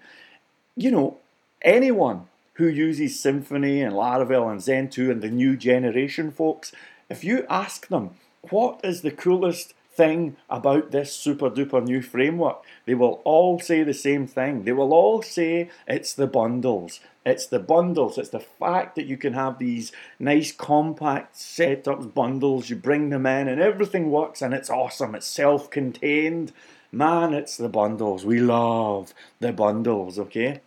You 0.76 0.92
know, 0.92 1.18
anyone 1.64 2.28
who 2.54 2.68
uses 2.68 3.14
Symfony 3.14 3.84
and 3.84 3.94
Laravel 3.94 4.52
and 4.52 4.62
Zend 4.62 4.92
2 4.92 5.10
and 5.10 5.22
the 5.22 5.30
new 5.30 5.58
generation 5.58 6.32
folks, 6.32 6.72
if 7.10 7.24
you 7.24 7.46
ask 7.50 7.88
them, 7.88 8.12
what 8.50 8.82
is 8.84 9.02
the 9.02 9.12
coolest 9.12 9.74
thing 9.96 10.36
about 10.50 10.92
this 10.92 11.14
super 11.14 11.50
duper 11.50 11.84
new 11.84 12.02
framework. 12.02 12.64
They 12.86 12.96
will 12.96 13.22
all 13.24 13.60
say 13.60 13.84
the 13.84 13.94
same 13.94 14.28
thing. 14.28 14.64
They 14.64 14.72
will 14.72 14.94
all 14.94 15.22
say 15.22 15.70
it's 15.88 16.14
the 16.14 16.28
bundles. 16.28 17.00
It's 17.26 17.48
the 17.48 17.60
bundles. 17.60 18.18
It's 18.18 18.30
the 18.30 18.40
fact 18.40 18.96
that 18.96 19.06
you 19.06 19.18
can 19.18 19.34
have 19.34 19.58
these 19.58 19.92
nice 20.20 20.52
compact 20.52 21.36
setups, 21.36 22.14
bundles, 22.14 22.70
you 22.70 22.76
bring 22.76 23.10
them 23.10 23.26
in 23.26 23.48
and 23.48 23.62
everything 23.62 24.12
works 24.12 24.42
and 24.42 24.54
it's 24.54 24.70
awesome. 24.70 25.16
It's 25.16 25.28
self 25.28 25.70
contained. 25.70 26.52
Man, 26.92 27.34
it's 27.34 27.58
the 27.58 27.70
bundles. 27.70 28.26
We 28.26 28.40
love 28.40 29.14
the 29.40 29.54
bundles, 29.54 30.20
okay? 30.20 30.62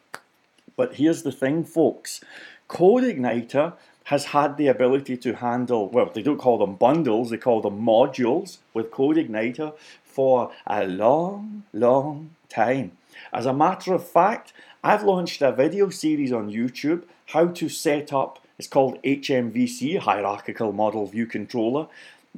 But 0.76 0.94
here's 0.94 1.22
the 1.22 1.32
thing, 1.32 1.64
folks 1.64 2.20
CodeIgniter 2.68 3.74
has 4.04 4.26
had 4.26 4.56
the 4.56 4.68
ability 4.68 5.16
to 5.16 5.34
handle, 5.34 5.88
well, 5.88 6.10
they 6.14 6.22
don't 6.22 6.38
call 6.38 6.58
them 6.58 6.76
bundles, 6.76 7.30
they 7.30 7.36
call 7.36 7.60
them 7.60 7.80
modules 7.80 8.58
with 8.72 8.90
CodeIgniter 8.90 9.74
for 10.04 10.52
a 10.66 10.86
long, 10.86 11.64
long 11.72 12.30
time. 12.48 12.92
As 13.32 13.46
a 13.46 13.52
matter 13.52 13.92
of 13.94 14.08
fact, 14.08 14.52
I've 14.84 15.02
launched 15.02 15.42
a 15.42 15.52
video 15.52 15.88
series 15.90 16.32
on 16.32 16.50
YouTube 16.50 17.02
how 17.26 17.48
to 17.48 17.68
set 17.68 18.12
up, 18.12 18.40
it's 18.58 18.68
called 18.68 19.02
HMVC, 19.02 19.98
Hierarchical 19.98 20.72
Model 20.72 21.06
View 21.06 21.26
Controller. 21.26 21.88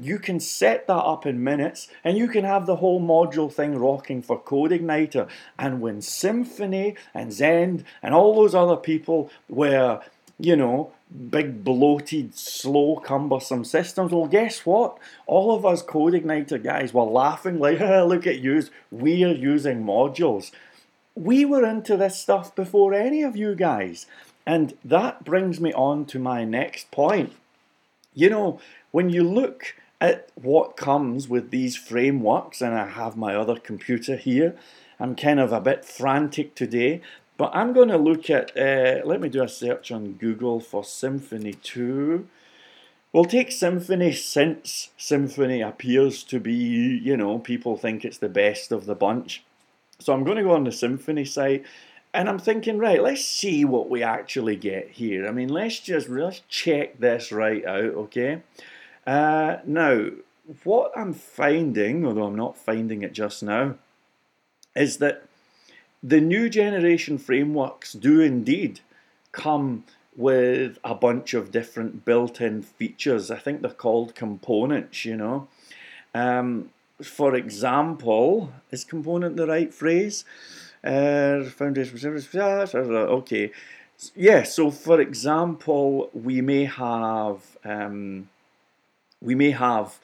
You 0.01 0.19
can 0.19 0.41
set 0.41 0.87
that 0.87 0.95
up 0.95 1.27
in 1.27 1.43
minutes 1.43 1.89
and 2.05 2.17
you 2.17 2.29
can 2.29 2.45
have 2.45 2.67
the 2.67 2.77
whole 2.77 3.01
module 3.01 3.53
thing 3.53 3.77
rocking 3.77 4.23
for 4.23 4.41
CodeIgniter. 4.41 5.29
And 5.59 5.81
when 5.81 5.99
Symfony 5.99 6.97
and 7.13 7.33
Zend 7.33 7.85
and 8.03 8.15
all 8.15 8.35
those 8.35 8.55
other 8.55 8.77
people 8.77 9.31
were, 9.49 10.01
you 10.39 10.57
know, 10.57 10.93
big 11.31 11.65
bloated, 11.65 12.35
slow, 12.35 12.97
cumbersome 12.97 13.65
systems. 13.65 14.13
Well, 14.13 14.27
guess 14.27 14.65
what? 14.65 14.99
All 15.27 15.55
of 15.55 15.67
us 15.67 15.83
CodeIgniter 15.83 16.63
guys 16.63 16.95
were 16.95 17.03
laughing 17.03 17.59
like, 17.59 17.81
look 17.81 18.27
at 18.27 18.39
you, 18.39 18.63
we're 18.91 19.35
using 19.35 19.85
modules. 19.85 20.53
We 21.19 21.45
were 21.45 21.65
into 21.65 21.97
this 21.97 22.19
stuff 22.19 22.55
before 22.55 22.95
any 22.95 23.23
of 23.23 23.37
you 23.37 23.55
guys. 23.55 24.07
And 24.47 24.75
that 24.85 25.25
brings 25.25 25.61
me 25.61 25.73
on 25.73 26.07
to 26.07 26.19
my 26.19 26.45
next 26.45 26.91
point. 26.91 27.33
You 28.15 28.31
know, 28.31 28.61
when 28.93 29.11
you 29.11 29.23
look 29.23 29.75
at 30.01 30.31
what 30.35 30.77
comes 30.77 31.29
with 31.29 31.51
these 31.51 31.77
frameworks, 31.77 32.61
and 32.63 32.75
I 32.75 32.87
have 32.87 33.17
my 33.17 33.35
other 33.35 33.59
computer 33.59 34.17
here, 34.17 34.57
I'm 34.99 35.15
kind 35.15 35.39
of 35.39 35.53
a 35.53 35.61
bit 35.61 35.85
frantic 35.85 36.55
today 36.55 37.03
but 37.39 37.53
I'm 37.55 37.73
going 37.73 37.89
to 37.89 37.97
look 37.97 38.29
at, 38.29 38.55
uh, 38.59 39.07
let 39.07 39.21
me 39.21 39.29
do 39.29 39.45
a 39.45 39.49
search 39.49 39.93
on 39.93 40.15
Google 40.15 40.59
for 40.59 40.83
Symfony 40.83 41.63
2. 41.63 42.27
We'll 43.13 43.25
take 43.25 43.51
Symfony 43.51 44.15
since 44.15 44.91
Symfony 44.99 45.67
appears 45.67 46.25
to 46.25 46.41
be, 46.41 46.53
you 46.53 47.17
know, 47.17 47.39
people 47.39 47.77
think 47.77 48.05
it's 48.05 48.19
the 48.19 48.29
best 48.29 48.73
of 48.73 48.87
the 48.87 48.97
bunch. 48.97 49.45
So 50.01 50.13
I'm 50.13 50.25
going 50.25 50.37
to 50.37 50.45
go 50.45 50.53
on 50.53 50.65
the 50.65 50.71
Symfony 50.71 51.27
site 51.27 51.65
and 52.15 52.29
I'm 52.29 52.39
thinking, 52.39 52.79
right, 52.79 53.03
let's 53.03 53.25
see 53.25 53.65
what 53.65 53.91
we 53.91 54.03
actually 54.03 54.57
get 54.57 54.91
here. 54.91 55.27
I 55.27 55.31
mean, 55.31 55.49
let's 55.49 55.81
just 55.81 56.09
let's 56.09 56.43
check 56.49 56.99
this 56.99 57.33
right 57.33 57.65
out, 57.65 57.95
okay? 57.95 58.43
Uh, 59.07 59.57
now, 59.67 60.07
what 60.65 60.93
I'm 60.97 61.13
finding, 61.13 62.07
although 62.07 62.25
I'm 62.25 62.37
not 62.37 62.57
finding 62.57 63.03
it 63.03 63.13
just 63.13 63.43
now, 63.43 63.75
is 64.75 64.99
that 64.99 65.25
the 66.03 66.21
new 66.21 66.49
generation 66.49 67.19
frameworks 67.19 67.93
do 67.93 68.21
indeed 68.21 68.81
come 69.33 69.85
with 70.17 70.79
a 70.83 70.95
bunch 70.95 71.35
of 71.35 71.53
different 71.53 72.05
built-in 72.05 72.63
features. 72.63 73.31
I 73.31 73.39
think 73.39 73.61
they're 73.61 73.71
called 73.71 74.15
components, 74.15 75.05
you 75.05 75.17
know. 75.17 75.49
Um, 76.15 76.71
for 77.03 77.35
example, 77.35 78.53
is 78.71 78.85
component 78.85 79.37
the 79.37 79.47
right 79.47 79.73
phrase? 79.73 80.25
Uh, 80.85 81.45
foundation 81.45 81.99
okay. 83.19 83.53
Yeah, 84.15 84.45
so 84.45 84.71
for 84.71 85.01
example, 85.01 86.11
we 86.13 86.41
may 86.41 86.65
have 86.65 87.59
um, 87.65 88.29
we 89.21 89.35
may 89.35 89.51
have 89.51 89.99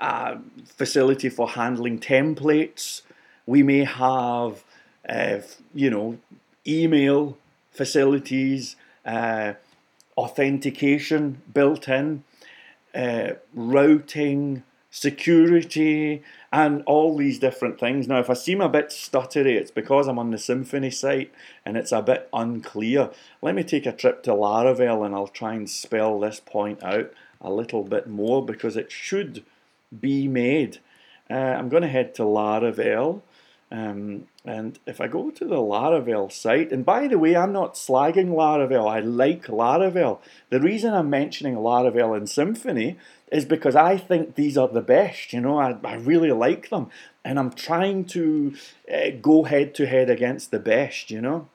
a 0.00 0.38
facility 0.66 1.28
for 1.28 1.50
handling 1.50 1.98
templates. 1.98 3.02
We 3.46 3.62
may 3.62 3.84
have 3.84 4.64
uh, 5.08 5.40
you 5.74 5.90
know, 5.90 6.18
email 6.66 7.36
facilities, 7.70 8.76
uh, 9.04 9.54
authentication 10.16 11.42
built 11.52 11.88
in, 11.88 12.24
uh, 12.94 13.32
routing, 13.52 14.62
security, 14.94 16.22
and 16.52 16.84
all 16.86 17.16
these 17.16 17.40
different 17.40 17.80
things. 17.80 18.06
Now, 18.06 18.20
if 18.20 18.30
I 18.30 18.34
seem 18.34 18.60
a 18.60 18.68
bit 18.68 18.90
stuttery, 18.90 19.56
it's 19.56 19.72
because 19.72 20.06
I'm 20.06 20.20
on 20.20 20.30
the 20.30 20.36
Symfony 20.36 20.94
site 20.94 21.32
and 21.64 21.76
it's 21.76 21.90
a 21.90 22.00
bit 22.00 22.28
unclear. 22.32 23.10
Let 23.42 23.56
me 23.56 23.64
take 23.64 23.86
a 23.86 23.92
trip 23.92 24.22
to 24.22 24.30
Laravel 24.30 25.04
and 25.04 25.12
I'll 25.12 25.26
try 25.26 25.54
and 25.54 25.68
spell 25.68 26.20
this 26.20 26.38
point 26.38 26.80
out 26.84 27.12
a 27.40 27.50
little 27.50 27.82
bit 27.82 28.06
more 28.06 28.46
because 28.46 28.76
it 28.76 28.92
should 28.92 29.42
be 30.00 30.28
made. 30.28 30.78
Uh, 31.28 31.34
I'm 31.34 31.68
going 31.68 31.82
to 31.82 31.88
head 31.88 32.14
to 32.14 32.22
Laravel 32.22 33.22
um, 33.74 34.28
and 34.44 34.78
if 34.86 35.00
I 35.00 35.08
go 35.08 35.32
to 35.32 35.44
the 35.44 35.56
Laravel 35.56 36.30
site, 36.30 36.70
and 36.70 36.84
by 36.84 37.08
the 37.08 37.18
way, 37.18 37.34
I'm 37.34 37.52
not 37.52 37.74
slagging 37.74 38.28
Laravel, 38.28 38.88
I 38.88 39.00
like 39.00 39.46
Laravel. 39.46 40.20
The 40.50 40.60
reason 40.60 40.94
I'm 40.94 41.10
mentioning 41.10 41.56
Laravel 41.56 42.16
and 42.16 42.28
Symfony 42.28 42.96
is 43.32 43.44
because 43.44 43.74
I 43.74 43.96
think 43.96 44.36
these 44.36 44.56
are 44.56 44.68
the 44.68 44.80
best, 44.80 45.32
you 45.32 45.40
know, 45.40 45.58
I, 45.58 45.76
I 45.82 45.94
really 45.94 46.30
like 46.30 46.70
them. 46.70 46.88
And 47.24 47.36
I'm 47.36 47.50
trying 47.50 48.04
to 48.16 48.54
uh, 48.92 49.10
go 49.20 49.42
head 49.42 49.74
to 49.76 49.86
head 49.86 50.08
against 50.08 50.52
the 50.52 50.60
best, 50.60 51.10
you 51.10 51.20
know. 51.20 51.48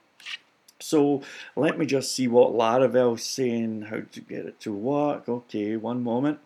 So 0.78 1.22
let 1.56 1.78
me 1.78 1.86
just 1.86 2.14
see 2.14 2.28
what 2.28 2.52
Laravel's 2.52 3.22
saying, 3.22 3.82
how 3.82 4.02
to 4.12 4.20
get 4.20 4.44
it 4.44 4.60
to 4.60 4.74
work. 4.74 5.26
Okay, 5.26 5.76
one 5.76 6.02
moment. 6.02 6.38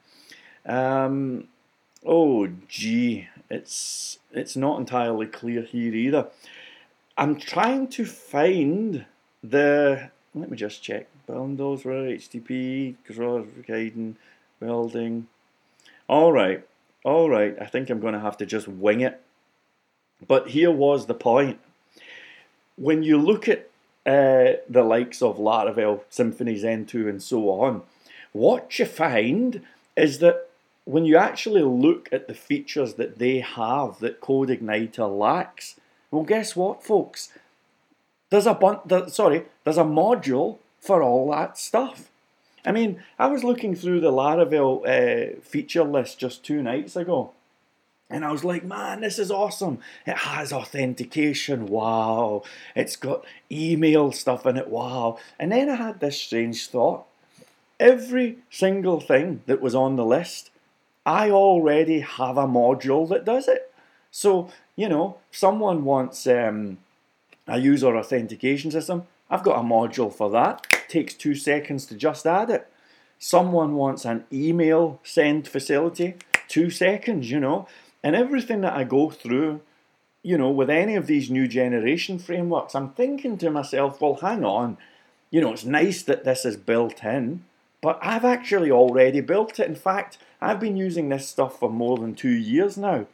Um, 0.66 1.49
oh, 2.04 2.49
gee, 2.68 3.28
it's 3.50 4.18
it's 4.32 4.56
not 4.56 4.78
entirely 4.78 5.26
clear 5.26 5.62
here 5.62 5.94
either. 5.94 6.28
I'm 7.16 7.38
trying 7.38 7.88
to 7.88 8.04
find 8.04 9.06
the. 9.42 10.11
Let 10.34 10.50
me 10.50 10.56
just 10.56 10.82
check. 10.82 11.06
Bundles, 11.26 11.84
where 11.84 12.04
HTTP, 12.04 12.96
cross 13.06 13.46
building. 14.61 15.26
All 16.08 16.32
right, 16.32 16.66
all 17.04 17.30
right. 17.30 17.56
I 17.61 17.66
think 17.66 17.88
I'm 17.88 18.00
going 18.00 18.14
to 18.14 18.20
have 18.20 18.37
to 18.38 18.46
just 18.46 18.68
wing 18.68 19.00
it. 19.00 19.20
But 20.26 20.49
here 20.49 20.70
was 20.70 21.06
the 21.06 21.14
point. 21.14 21.61
When 22.76 23.02
you 23.02 23.18
look 23.18 23.49
at 23.49 23.70
uh, 24.04 24.58
the 24.68 24.82
likes 24.82 25.23
of 25.23 25.38
Laravel, 25.38 26.00
Symfony 26.11 26.61
Zend2, 26.61 27.08
and 27.08 27.23
so 27.23 27.49
on, 27.50 27.82
what 28.32 28.78
you 28.78 28.84
find 28.84 29.62
is 29.96 30.18
that 30.18 30.49
when 30.85 31.05
you 31.05 31.17
actually 31.17 31.62
look 31.62 32.09
at 32.12 32.29
the 32.29 32.35
features 32.35 32.95
that 32.95 33.19
they 33.19 33.41
have 33.41 34.00
that 34.00 34.21
CodeIgniter 34.21 35.19
lacks, 35.19 35.76
well, 36.11 36.25
guess 36.25 36.55
what, 36.55 36.83
folks? 36.83 37.31
There's 38.31 38.47
a 38.47 38.55
bun- 38.55 39.09
sorry, 39.09 39.45
there's 39.64 39.79
a 39.79 39.85
module 39.85 40.59
for 40.81 41.03
all 41.03 41.31
that 41.31 41.57
stuff. 41.59 42.11
I 42.67 42.73
mean, 42.73 43.03
I 43.19 43.26
was 43.26 43.45
looking 43.45 43.75
through 43.75 44.00
the 44.00 44.12
Laravel 44.12 44.85
uh, 44.87 45.41
feature 45.43 45.85
list 45.85 46.19
just 46.19 46.45
two 46.45 46.62
nights 46.62 46.97
ago, 46.97 47.33
and 48.11 48.25
I 48.25 48.33
was 48.33 48.45
like, 48.45 48.64
man, 48.64 49.00
this 49.00 49.19
is 49.19 49.31
awesome. 49.31 49.79
It 50.07 50.19
has 50.19 50.53
authentication. 50.53 51.67
Wow. 51.67 52.43
It's 52.76 52.97
got 52.97 53.25
email 53.50 54.12
stuff 54.12 54.47
in 54.47 54.57
it. 54.57 54.69
Wow. 54.69 55.19
And 55.38 55.50
then 55.50 55.69
I 55.69 55.76
had 55.76 56.00
this 56.00 56.21
strange 56.21 56.69
thought. 56.69 57.07
Every 57.81 58.38
single 58.50 59.00
thing 59.00 59.43
that 59.47 59.61
was 59.61 59.75
on 59.75 59.97
the 59.97 60.05
list, 60.05 60.50
I 61.06 61.30
already 61.30 62.00
have 62.00 62.37
a 62.37 62.46
module 62.46 63.08
that 63.08 63.25
does 63.25 63.49
it. 63.49 63.73
So, 64.11 64.50
you 64.76 64.88
know, 64.88 65.18
someone 65.30 65.84
wants 65.84 66.26
um, 66.26 66.78
a 67.46 67.58
user 67.58 67.96
authentication 67.96 68.70
system, 68.70 69.06
I've 69.30 69.42
got 69.42 69.58
a 69.58 69.62
module 69.62 70.12
for 70.12 70.30
that. 70.30 70.66
It 70.73 70.88
takes 70.88 71.14
two 71.14 71.34
seconds 71.34 71.87
to 71.87 71.96
just 71.96 72.26
add 72.26 72.50
it. 72.50 72.70
Someone 73.18 73.75
wants 73.75 74.04
an 74.04 74.25
email 74.32 75.00
send 75.02 75.49
facility, 75.49 76.14
two 76.49 76.70
seconds, 76.70 77.30
you 77.30 77.40
know. 77.40 77.66
And 78.02 78.14
everything 78.14 78.61
that 78.61 78.75
I 78.75 78.84
go 78.84 79.11
through, 79.11 79.61
you 80.23 80.37
know, 80.37 80.50
with 80.50 80.70
any 80.70 80.94
of 80.94 81.06
these 81.06 81.30
new 81.30 81.49
generation 81.49 82.18
frameworks, 82.18 82.75
I'm 82.75 82.90
thinking 82.90 83.38
to 83.38 83.50
myself, 83.50 84.00
well, 84.00 84.16
hang 84.16 84.44
on, 84.44 84.76
you 85.30 85.40
know, 85.40 85.52
it's 85.52 85.64
nice 85.64 86.02
that 86.02 86.25
this 86.25 86.44
is 86.44 86.56
built 86.56 87.02
in, 87.02 87.44
but 87.80 87.99
I've 88.02 88.25
actually 88.25 88.70
already 88.70 89.20
built 89.20 89.58
it. 89.58 89.66
In 89.66 89.75
fact, 89.75 90.18
I've 90.44 90.60
been 90.60 90.76
using 90.76 91.08
this 91.08 91.26
stuff 91.26 91.58
for 91.58 91.70
more 91.70 91.96
than 91.96 92.14
two 92.14 92.28
years 92.28 92.76
now. 92.76 93.06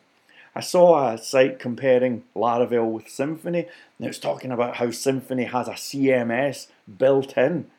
I 0.52 0.60
saw 0.60 1.12
a 1.12 1.16
site 1.16 1.60
comparing 1.60 2.24
Laravel 2.34 2.90
with 2.90 3.06
Symfony, 3.06 3.68
and 3.98 4.04
it 4.04 4.08
was 4.08 4.18
talking 4.18 4.50
about 4.50 4.76
how 4.78 4.86
Symfony 4.86 5.48
has 5.48 5.68
a 5.68 5.72
CMS 5.72 6.66
built 6.98 7.38
in. 7.38 7.70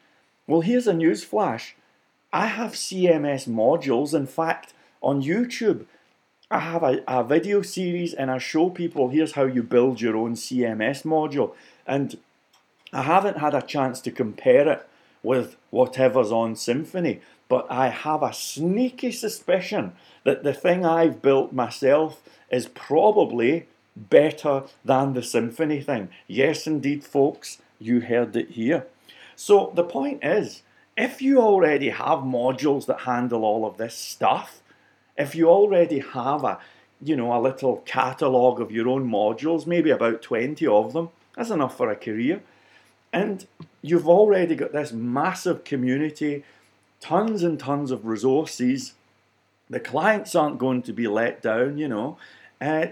Well, 0.47 0.61
here's 0.61 0.87
a 0.87 0.93
news 0.93 1.25
flash. 1.25 1.75
I 2.31 2.45
have 2.45 2.71
CMS 2.71 3.45
modules. 3.45 4.13
In 4.13 4.25
fact, 4.25 4.73
on 5.01 5.21
YouTube, 5.21 5.83
I 6.49 6.59
have 6.59 6.81
a, 6.81 7.03
a 7.05 7.21
video 7.21 7.61
series 7.61 8.13
and 8.13 8.31
I 8.31 8.37
show 8.37 8.69
people 8.69 9.09
here's 9.09 9.33
how 9.33 9.43
you 9.43 9.63
build 9.63 9.99
your 9.99 10.15
own 10.15 10.35
CMS 10.35 11.03
module. 11.03 11.53
And 11.85 12.17
I 12.93 13.01
haven't 13.01 13.39
had 13.39 13.53
a 13.53 13.61
chance 13.61 13.99
to 14.01 14.11
compare 14.11 14.69
it 14.69 14.87
with 15.23 15.57
whatever's 15.71 16.31
on 16.31 16.55
Symfony, 16.55 17.19
but 17.51 17.69
I 17.69 17.89
have 17.89 18.23
a 18.23 18.31
sneaky 18.31 19.11
suspicion 19.11 19.91
that 20.23 20.41
the 20.41 20.53
thing 20.53 20.85
I've 20.85 21.21
built 21.21 21.51
myself 21.51 22.23
is 22.49 22.69
probably 22.69 23.67
better 23.93 24.63
than 24.85 25.15
the 25.15 25.19
Symfony 25.19 25.83
thing. 25.85 26.07
Yes, 26.27 26.65
indeed, 26.65 27.03
folks, 27.03 27.57
you 27.77 27.99
heard 27.99 28.37
it 28.37 28.51
here. 28.51 28.87
So 29.35 29.73
the 29.75 29.83
point 29.83 30.23
is, 30.23 30.63
if 30.95 31.21
you 31.21 31.41
already 31.41 31.89
have 31.89 32.19
modules 32.19 32.85
that 32.85 33.01
handle 33.01 33.43
all 33.43 33.65
of 33.65 33.75
this 33.75 33.95
stuff, 33.95 34.61
if 35.17 35.35
you 35.35 35.49
already 35.49 35.99
have 35.99 36.45
a 36.45 36.57
you 37.03 37.17
know 37.17 37.35
a 37.37 37.41
little 37.41 37.83
catalogue 37.85 38.61
of 38.61 38.71
your 38.71 38.87
own 38.87 39.05
modules, 39.09 39.67
maybe 39.67 39.89
about 39.89 40.21
20 40.21 40.65
of 40.67 40.93
them, 40.93 41.09
that's 41.35 41.49
enough 41.49 41.75
for 41.75 41.91
a 41.91 41.97
career. 41.97 42.41
And 43.11 43.45
you've 43.81 44.07
already 44.07 44.55
got 44.55 44.71
this 44.71 44.93
massive 44.93 45.65
community, 45.65 46.45
tons 47.01 47.43
and 47.43 47.59
tons 47.59 47.91
of 47.91 48.05
resources. 48.05 48.93
The 49.69 49.79
clients 49.79 50.35
aren't 50.35 50.59
going 50.59 50.81
to 50.83 50.93
be 50.93 51.07
let 51.07 51.41
down, 51.41 51.77
you 51.77 51.87
know. 51.89 52.17
Uh, 52.61 52.87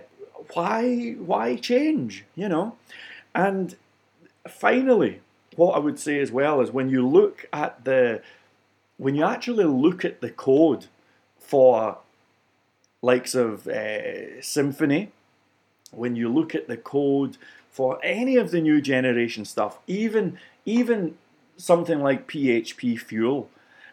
why 0.54 1.12
why 1.20 1.56
change, 1.56 2.26
you 2.36 2.50
know? 2.50 2.76
And 3.36 3.76
finally, 4.48 5.22
what 5.56 5.76
I 5.76 5.80
would 5.80 6.00
say 6.00 6.20
as 6.20 6.32
well 6.32 6.60
is 6.62 6.72
when 6.72 6.90
you 6.90 7.08
look 7.08 7.48
at 7.54 7.86
the 7.86 8.22
when 8.98 9.16
you 9.16 9.24
actually 9.24 9.66
look 9.66 10.04
at 10.04 10.22
the 10.22 10.30
code 10.30 10.88
for 11.38 11.98
likes 13.02 13.34
of 13.36 13.68
uh, 13.68 14.40
Symfony, 14.42 15.10
when 15.92 16.16
you 16.16 16.30
look 16.30 16.54
at 16.54 16.68
the 16.68 16.78
code 16.78 17.38
for 17.70 18.00
any 18.04 18.36
of 18.36 18.52
the 18.52 18.62
new 18.62 18.82
generation 18.82 19.46
stuff, 19.46 19.80
even 19.88 20.38
even 20.66 21.18
something 21.58 22.00
like 22.02 22.28
PHP 22.28 23.00
Fuel. 23.00 23.50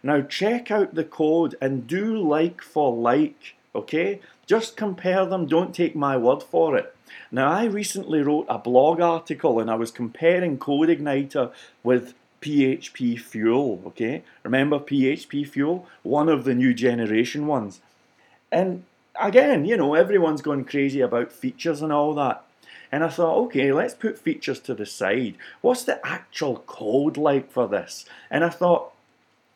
Now 0.06 0.20
check 0.20 0.70
out 0.70 0.94
the 0.94 1.02
code 1.02 1.56
and 1.60 1.88
do 1.88 2.16
like 2.16 2.62
for 2.62 2.94
like, 2.94 3.56
okay? 3.74 4.20
Just 4.46 4.76
compare 4.76 5.26
them, 5.26 5.46
don't 5.46 5.74
take 5.74 5.96
my 5.96 6.16
word 6.16 6.44
for 6.44 6.76
it. 6.76 6.94
Now 7.32 7.50
I 7.50 7.64
recently 7.64 8.22
wrote 8.22 8.46
a 8.48 8.56
blog 8.56 9.00
article 9.00 9.58
and 9.58 9.68
I 9.68 9.74
was 9.74 9.90
comparing 9.90 10.58
CodeIgniter 10.58 11.50
with 11.82 12.14
PHP 12.40 13.18
Fuel, 13.18 13.82
okay? 13.84 14.22
Remember 14.44 14.78
PHP 14.78 15.44
Fuel? 15.48 15.88
One 16.04 16.28
of 16.28 16.44
the 16.44 16.54
new 16.54 16.72
generation 16.72 17.48
ones. 17.48 17.80
And 18.52 18.84
again, 19.20 19.64
you 19.64 19.76
know, 19.76 19.94
everyone's 19.94 20.40
going 20.40 20.66
crazy 20.66 21.00
about 21.00 21.32
features 21.32 21.82
and 21.82 21.92
all 21.92 22.14
that. 22.14 22.44
And 22.92 23.02
I 23.02 23.08
thought, 23.08 23.38
okay, 23.46 23.72
let's 23.72 23.94
put 23.94 24.20
features 24.20 24.60
to 24.60 24.74
the 24.74 24.86
side. 24.86 25.34
What's 25.62 25.82
the 25.82 25.98
actual 26.06 26.58
code 26.68 27.16
like 27.16 27.50
for 27.50 27.66
this? 27.66 28.04
And 28.30 28.44
I 28.44 28.50
thought, 28.50 28.92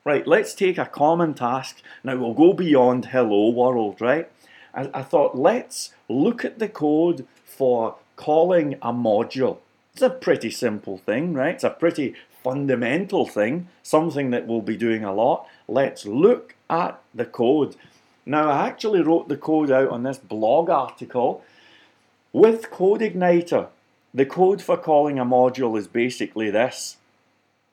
right, 0.05 0.27
let's 0.27 0.55
take 0.55 0.79
a 0.79 0.87
common 0.87 1.35
task. 1.35 1.83
Now 2.03 2.17
we'll 2.17 2.35
go 2.35 2.53
beyond 2.53 3.07
hello 3.07 3.51
world, 3.51 4.01
right? 4.01 4.31
I, 4.75 4.91
I 4.95 5.03
thought, 5.03 5.37
let's 5.37 5.93
look 6.09 6.45
at 6.45 6.59
the 6.59 6.69
code 6.69 7.27
for 7.45 7.97
calling 8.17 8.75
a 8.83 8.93
module. 8.93 9.59
It's 9.93 10.03
a 10.03 10.11
pretty 10.11 10.51
simple 10.51 10.99
thing, 10.99 11.35
right? 11.35 11.55
It's 11.55 11.65
a 11.65 11.71
pretty 11.71 12.15
fundamental 12.43 13.27
thing, 13.27 13.69
something 13.83 14.31
that 14.31 14.47
we'll 14.47 14.63
be 14.63 14.77
doing 14.77 15.05
a 15.05 15.13
lot. 15.13 15.47
Let's 15.69 16.07
look 16.07 16.55
at 16.69 17.01
the 17.15 17.25
code. 17.25 17.77
Now, 18.25 18.51
I 18.51 18.67
actually 18.69 19.03
wrote 19.03 19.29
the 19.29 19.37
code 19.37 19.71
out 19.71 19.89
on 19.89 20.05
this 20.05 20.19
blog 20.19 20.71
article 20.71 21.43
with 22.33 22.71
CodeIgniter. 22.71 23.69
The 24.15 24.27
code 24.27 24.63
for 24.63 24.77
calling 24.77 25.19
a 25.19 25.25
module 25.25 25.79
is 25.79 25.87
basically 25.87 26.51
this. 26.51 26.97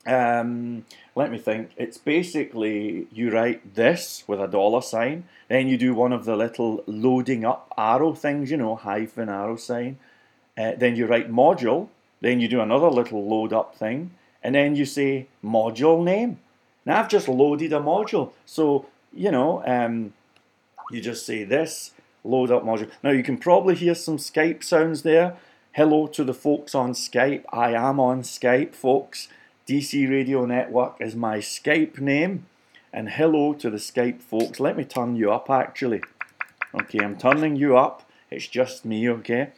Um, 0.08 0.86
let 1.16 1.32
me 1.32 1.38
think. 1.38 1.72
It's 1.76 1.98
basically 1.98 3.08
you 3.12 3.30
write 3.30 3.76
this 3.76 4.24
with 4.26 4.40
a 4.40 4.48
dollar 4.48 4.82
sign, 4.82 5.26
then 5.50 5.68
you 5.68 5.78
do 5.78 5.94
one 5.94 6.14
of 6.14 6.26
the 6.26 6.36
little 6.36 6.84
loading 6.88 7.44
up 7.44 7.74
arrow 7.78 8.14
things, 8.14 8.50
you 8.50 8.58
know, 8.58 8.76
hyphen 8.76 9.30
arrow 9.30 9.58
sign. 9.58 9.98
Uh, 10.58 10.72
then 10.78 10.96
you 10.96 11.06
write 11.06 11.30
module, 11.32 11.90
then 12.22 12.40
you 12.40 12.48
do 12.48 12.62
another 12.62 12.90
little 12.90 13.28
load 13.28 13.52
up 13.54 13.76
thing, 13.76 14.12
and 14.42 14.56
then 14.56 14.76
you 14.76 14.86
say 14.86 15.28
module 15.44 16.04
name. 16.04 16.40
Now 16.86 17.02
I've 17.02 17.10
just 17.10 17.28
loaded 17.28 17.74
a 17.74 17.80
module, 17.80 18.32
so 18.46 18.86
you 19.14 19.32
know, 19.32 19.64
um, 19.66 20.14
you 20.92 21.02
just 21.02 21.26
say 21.26 21.44
this, 21.44 21.92
load 22.24 22.50
up 22.50 22.64
module. 22.64 22.90
Now 23.04 23.12
you 23.12 23.24
can 23.24 23.38
probably 23.38 23.76
hear 23.76 23.96
some 23.96 24.18
Skype 24.18 24.64
sounds 24.64 25.02
there. 25.02 25.36
Hello 25.74 26.08
to 26.08 26.24
the 26.24 26.34
folks 26.34 26.74
on 26.74 26.94
Skype. 26.94 27.44
I 27.52 27.74
am 27.74 28.00
on 28.00 28.22
Skype, 28.22 28.74
folks. 28.74 29.28
DC 29.68 30.10
Radio 30.10 30.46
Network 30.46 30.96
is 31.02 31.14
my 31.14 31.40
Skype 31.40 32.00
name. 32.00 32.46
And 32.94 33.10
hello 33.10 33.54
to 33.56 33.70
the 33.70 33.76
Skype 33.76 34.22
folks. 34.22 34.62
Let 34.62 34.78
me 34.78 34.86
turn 34.86 35.18
you 35.18 35.30
up 35.30 35.50
actually. 35.50 36.02
Okay, 36.74 37.00
I'm 37.00 37.18
turning 37.18 37.58
you 37.58 37.78
up. 37.78 38.10
It's 38.32 38.48
just 38.48 38.86
me, 38.86 39.10
okay? 39.10 39.50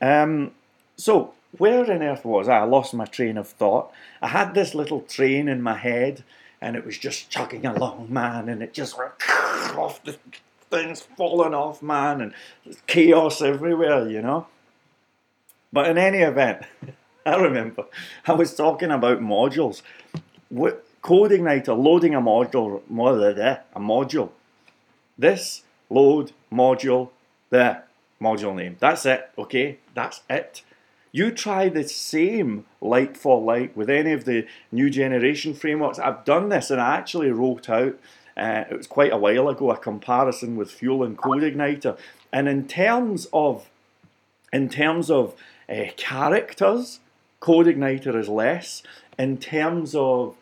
Um, 0.00 0.52
so, 0.96 1.34
where 1.58 1.80
on 1.92 2.02
earth 2.02 2.24
was 2.24 2.48
I? 2.48 2.60
I 2.60 2.62
lost 2.62 2.94
my 2.94 3.04
train 3.04 3.36
of 3.36 3.48
thought. 3.48 3.92
I 4.22 4.28
had 4.28 4.54
this 4.54 4.74
little 4.74 5.02
train 5.02 5.46
in 5.46 5.60
my 5.60 5.76
head 5.76 6.24
and 6.62 6.74
it 6.74 6.86
was 6.86 6.96
just 6.96 7.28
chugging 7.28 7.66
along, 7.66 8.06
man, 8.08 8.48
and 8.48 8.62
it 8.62 8.72
just 8.72 8.96
went 8.96 9.12
off 9.76 10.02
the 10.04 10.16
things 10.70 11.02
falling 11.02 11.52
off, 11.52 11.82
man, 11.82 12.22
and 12.22 12.32
chaos 12.86 13.42
everywhere, 13.42 14.08
you 14.08 14.22
know. 14.22 14.46
But 15.70 15.90
in 15.90 15.98
any 15.98 16.20
event, 16.20 16.62
I 17.30 17.36
remember 17.36 17.84
I 18.26 18.32
was 18.32 18.54
talking 18.54 18.90
about 18.90 19.20
modules. 19.20 19.82
What, 20.48 20.84
CodeIgniter 21.02 21.76
loading 21.76 22.14
a 22.14 22.20
module, 22.20 22.82
a 23.74 23.80
module. 23.80 24.30
This 25.18 25.62
load 25.88 26.32
module 26.52 27.10
there, 27.50 27.84
module 28.20 28.54
name. 28.54 28.76
That's 28.78 29.06
it, 29.06 29.30
okay? 29.38 29.78
That's 29.94 30.22
it. 30.28 30.62
You 31.12 31.30
try 31.32 31.68
the 31.68 31.88
same 31.88 32.66
like 32.80 33.16
for 33.16 33.40
like 33.40 33.76
with 33.76 33.90
any 33.90 34.12
of 34.12 34.24
the 34.24 34.46
new 34.70 34.90
generation 34.90 35.54
frameworks. 35.54 35.98
I've 35.98 36.24
done 36.24 36.50
this 36.50 36.70
and 36.70 36.80
I 36.80 36.96
actually 36.96 37.30
wrote 37.30 37.68
out, 37.68 37.98
uh, 38.36 38.64
it 38.70 38.76
was 38.76 38.86
quite 38.86 39.12
a 39.12 39.16
while 39.16 39.48
ago, 39.48 39.70
a 39.70 39.76
comparison 39.76 40.54
with 40.56 40.70
Fuel 40.70 41.02
and 41.02 41.18
CodeIgniter. 41.18 41.98
And 42.32 42.48
in 42.48 42.68
terms 42.68 43.26
of, 43.32 43.68
in 44.52 44.68
terms 44.68 45.10
of 45.10 45.34
uh, 45.68 45.86
characters, 45.96 47.00
CodeIgniter 47.40 48.14
is 48.14 48.28
less. 48.28 48.82
In 49.18 49.38
terms 49.38 49.94
of 49.94 50.36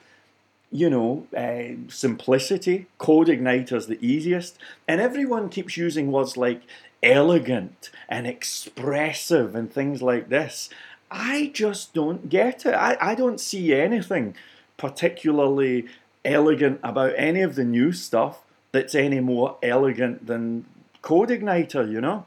you 0.70 0.90
know, 0.90 1.26
uh, 1.36 1.90
simplicity. 1.90 2.86
CodeIgniter 3.00 3.72
is 3.72 3.86
the 3.86 4.04
easiest. 4.06 4.58
And 4.86 5.00
everyone 5.00 5.48
keeps 5.48 5.76
using 5.76 6.12
words 6.12 6.36
like 6.36 6.62
elegant 7.02 7.90
and 8.08 8.26
expressive 8.26 9.54
and 9.54 9.72
things 9.72 10.02
like 10.02 10.28
this. 10.28 10.68
I 11.10 11.50
just 11.54 11.94
don't 11.94 12.28
get 12.28 12.66
it. 12.66 12.74
I, 12.74 12.96
I 13.00 13.14
don't 13.14 13.40
see 13.40 13.74
anything 13.74 14.34
particularly 14.76 15.86
elegant 16.24 16.80
about 16.82 17.14
any 17.16 17.40
of 17.40 17.54
the 17.54 17.64
new 17.64 17.92
stuff 17.92 18.42
that's 18.72 18.94
any 18.94 19.20
more 19.20 19.56
elegant 19.62 20.26
than 20.26 20.66
CodeIgniter, 21.02 21.90
you 21.90 22.02
know? 22.02 22.26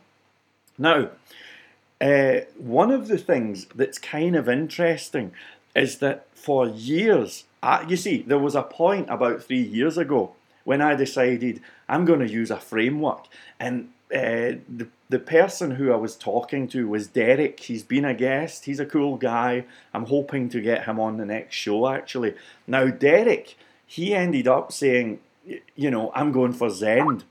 Now, 0.80 1.10
uh, 2.02 2.42
one 2.58 2.92
of 2.92 3.08
the 3.08 3.18
things 3.18 3.68
that's 3.76 3.98
kind 3.98 4.36
of 4.36 4.50
interesting 4.50 5.32
is 5.76 6.00
that 6.00 6.26
for 6.34 6.68
years 6.68 7.46
I, 7.64 7.88
you 7.88 7.98
see, 7.98 8.24
there 8.24 8.40
was 8.40 8.56
a 8.56 8.64
point 8.64 9.08
about 9.10 9.44
three 9.44 9.62
years 9.62 9.98
ago 9.98 10.32
when 10.64 10.82
I 10.82 10.96
decided 10.96 11.62
I'm 11.88 12.06
going 12.06 12.20
to 12.20 12.30
use 12.30 12.52
a 12.52 12.60
framework. 12.60 13.28
And 13.60 13.90
uh, 14.14 14.58
the, 14.68 14.88
the 15.10 15.20
person 15.20 15.72
who 15.72 15.92
I 15.92 15.96
was 15.96 16.16
talking 16.16 16.68
to 16.70 16.88
was 16.88 17.08
Derek. 17.08 17.60
He's 17.60 17.84
been 17.84 18.06
a 18.06 18.14
guest, 18.14 18.66
he's 18.66 18.80
a 18.80 18.86
cool 18.86 19.18
guy. 19.18 19.66
I'm 19.94 20.06
hoping 20.06 20.50
to 20.50 20.62
get 20.62 20.86
him 20.86 21.00
on 21.00 21.18
the 21.18 21.26
next 21.26 21.56
show, 21.56 21.88
actually. 21.88 22.34
Now, 22.68 22.88
Derek, 22.88 23.58
he 23.86 24.16
ended 24.16 24.48
up 24.48 24.72
saying, 24.72 25.20
you 25.76 25.92
know, 25.92 26.12
I'm 26.16 26.32
going 26.32 26.54
for 26.54 26.70
Zend. 26.70 27.24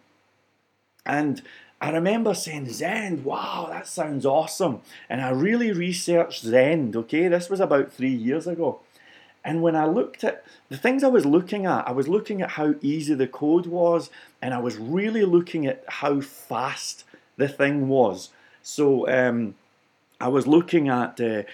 And 1.05 1.43
I 1.81 1.91
remember 1.91 2.35
saying, 2.35 2.71
Zend, 2.71 3.25
wow, 3.25 3.69
that 3.71 3.87
sounds 3.87 4.27
awesome. 4.27 4.83
And 5.09 5.23
I 5.23 5.31
really 5.31 5.73
researched 5.73 6.43
Zend, 6.43 6.95
okay? 6.95 7.29
This 7.29 7.49
was 7.49 7.61
about 7.61 7.93
three 7.93 8.13
years 8.15 8.47
ago. 8.47 8.81
And 9.43 9.63
when 9.63 9.75
I 9.75 9.87
looked 9.87 10.23
at 10.23 10.45
the 10.69 10.77
things 10.77 11.03
I 11.03 11.09
was 11.09 11.25
looking 11.25 11.65
at, 11.65 11.89
I 11.89 11.93
was 11.93 12.07
looking 12.07 12.43
at 12.43 12.51
how 12.51 12.75
easy 12.83 13.15
the 13.15 13.27
code 13.27 13.67
was, 13.67 14.11
and 14.43 14.53
I 14.53 14.59
was 14.59 14.77
really 14.77 15.25
looking 15.25 15.67
at 15.67 15.83
how 15.89 16.21
fast 16.21 17.05
the 17.39 17.49
thing 17.49 17.89
was. 17.89 18.29
So 18.63 19.09
um, 19.09 19.55
I 20.21 20.29
was 20.29 20.47
looking 20.47 20.89
at, 20.89 21.19
uh, 21.19 21.45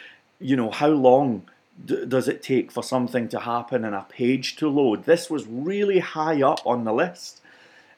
you 0.40 0.56
know, 0.56 0.72
how 0.72 0.88
long 0.88 1.44
d- 1.84 2.04
does 2.06 2.26
it 2.26 2.42
take 2.42 2.72
for 2.72 2.82
something 2.82 3.28
to 3.28 3.40
happen 3.40 3.84
and 3.84 3.94
a 3.94 4.06
page 4.08 4.56
to 4.56 4.68
load. 4.68 5.04
This 5.04 5.30
was 5.30 5.46
really 5.46 6.00
high 6.00 6.42
up 6.42 6.66
on 6.66 6.84
the 6.84 6.92
list. 6.92 7.40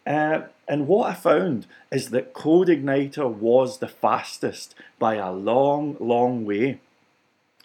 Uh, 0.09 0.47
and 0.67 0.89
what 0.89 1.11
I 1.11 1.15
found 1.15 1.67
is 1.93 2.09
that 2.11 2.33
CodeIgniter 2.33 3.31
was 3.31 3.79
the 3.79 3.89
fastest 3.89 4.75
by 4.99 5.17
a 5.17 5.31
long, 5.31 5.99
long 6.01 6.47
way. 6.47 6.81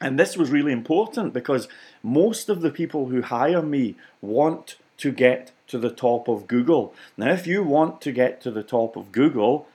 And 0.02 0.20
this 0.20 0.36
was 0.36 0.52
really 0.52 0.74
important 0.74 1.32
because 1.32 1.70
most 2.04 2.50
of 2.50 2.60
the 2.60 2.70
people 2.70 3.08
who 3.08 3.22
hire 3.22 3.62
me 3.62 3.96
want 4.22 4.76
to 4.98 5.12
get 5.12 5.52
to 5.68 5.78
the 5.78 5.90
top 5.90 6.28
of 6.28 6.48
Google. 6.48 6.94
Now, 7.16 7.32
if 7.32 7.48
you 7.48 7.64
want 7.64 8.02
to 8.02 8.12
get 8.12 8.42
to 8.42 8.52
the 8.52 8.64
top 8.64 8.98
of 8.98 9.14
Google, 9.14 9.68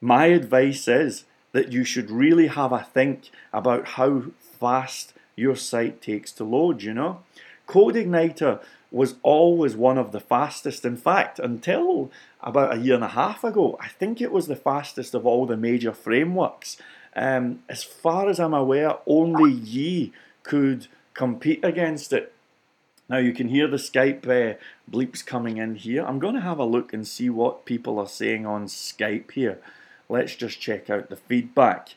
my 0.00 0.26
advice 0.26 0.86
is 0.86 1.24
that 1.50 1.72
you 1.72 1.82
should 1.82 2.10
really 2.10 2.46
have 2.46 2.70
a 2.70 2.86
think 2.94 3.30
about 3.52 3.88
how 3.88 4.26
fast 4.38 5.12
your 5.34 5.56
site 5.56 6.00
takes 6.00 6.30
to 6.32 6.44
load, 6.44 6.82
you 6.82 6.94
know? 6.94 7.22
CodeIgniter 7.66 8.60
was 8.96 9.16
always 9.22 9.76
one 9.76 9.98
of 9.98 10.12
the 10.12 10.20
fastest. 10.20 10.84
In 10.84 10.96
fact, 10.96 11.38
until 11.38 12.10
about 12.40 12.74
a 12.74 12.78
year 12.78 12.94
and 12.94 13.04
a 13.04 13.08
half 13.08 13.44
ago, 13.44 13.76
I 13.80 13.88
think 13.88 14.20
it 14.20 14.32
was 14.32 14.46
the 14.46 14.56
fastest 14.56 15.14
of 15.14 15.26
all 15.26 15.46
the 15.46 15.56
major 15.56 15.92
frameworks. 15.92 16.78
Um, 17.14 17.60
as 17.68 17.84
far 17.84 18.28
as 18.28 18.40
I'm 18.40 18.54
aware, 18.54 18.96
only 19.06 19.52
Yii 19.52 20.12
could 20.42 20.86
compete 21.14 21.64
against 21.64 22.12
it. 22.12 22.32
Now 23.08 23.18
you 23.18 23.32
can 23.32 23.48
hear 23.48 23.68
the 23.68 23.76
Skype 23.76 24.26
uh, 24.26 24.56
bleeps 24.90 25.24
coming 25.24 25.58
in 25.58 25.76
here. 25.76 26.04
I'm 26.04 26.18
going 26.18 26.34
to 26.34 26.40
have 26.40 26.58
a 26.58 26.64
look 26.64 26.92
and 26.92 27.06
see 27.06 27.30
what 27.30 27.66
people 27.66 27.98
are 27.98 28.08
saying 28.08 28.46
on 28.46 28.66
Skype 28.66 29.30
here. 29.30 29.58
Let's 30.08 30.34
just 30.34 30.60
check 30.60 30.88
out 30.88 31.10
the 31.10 31.16
feedback. 31.16 31.94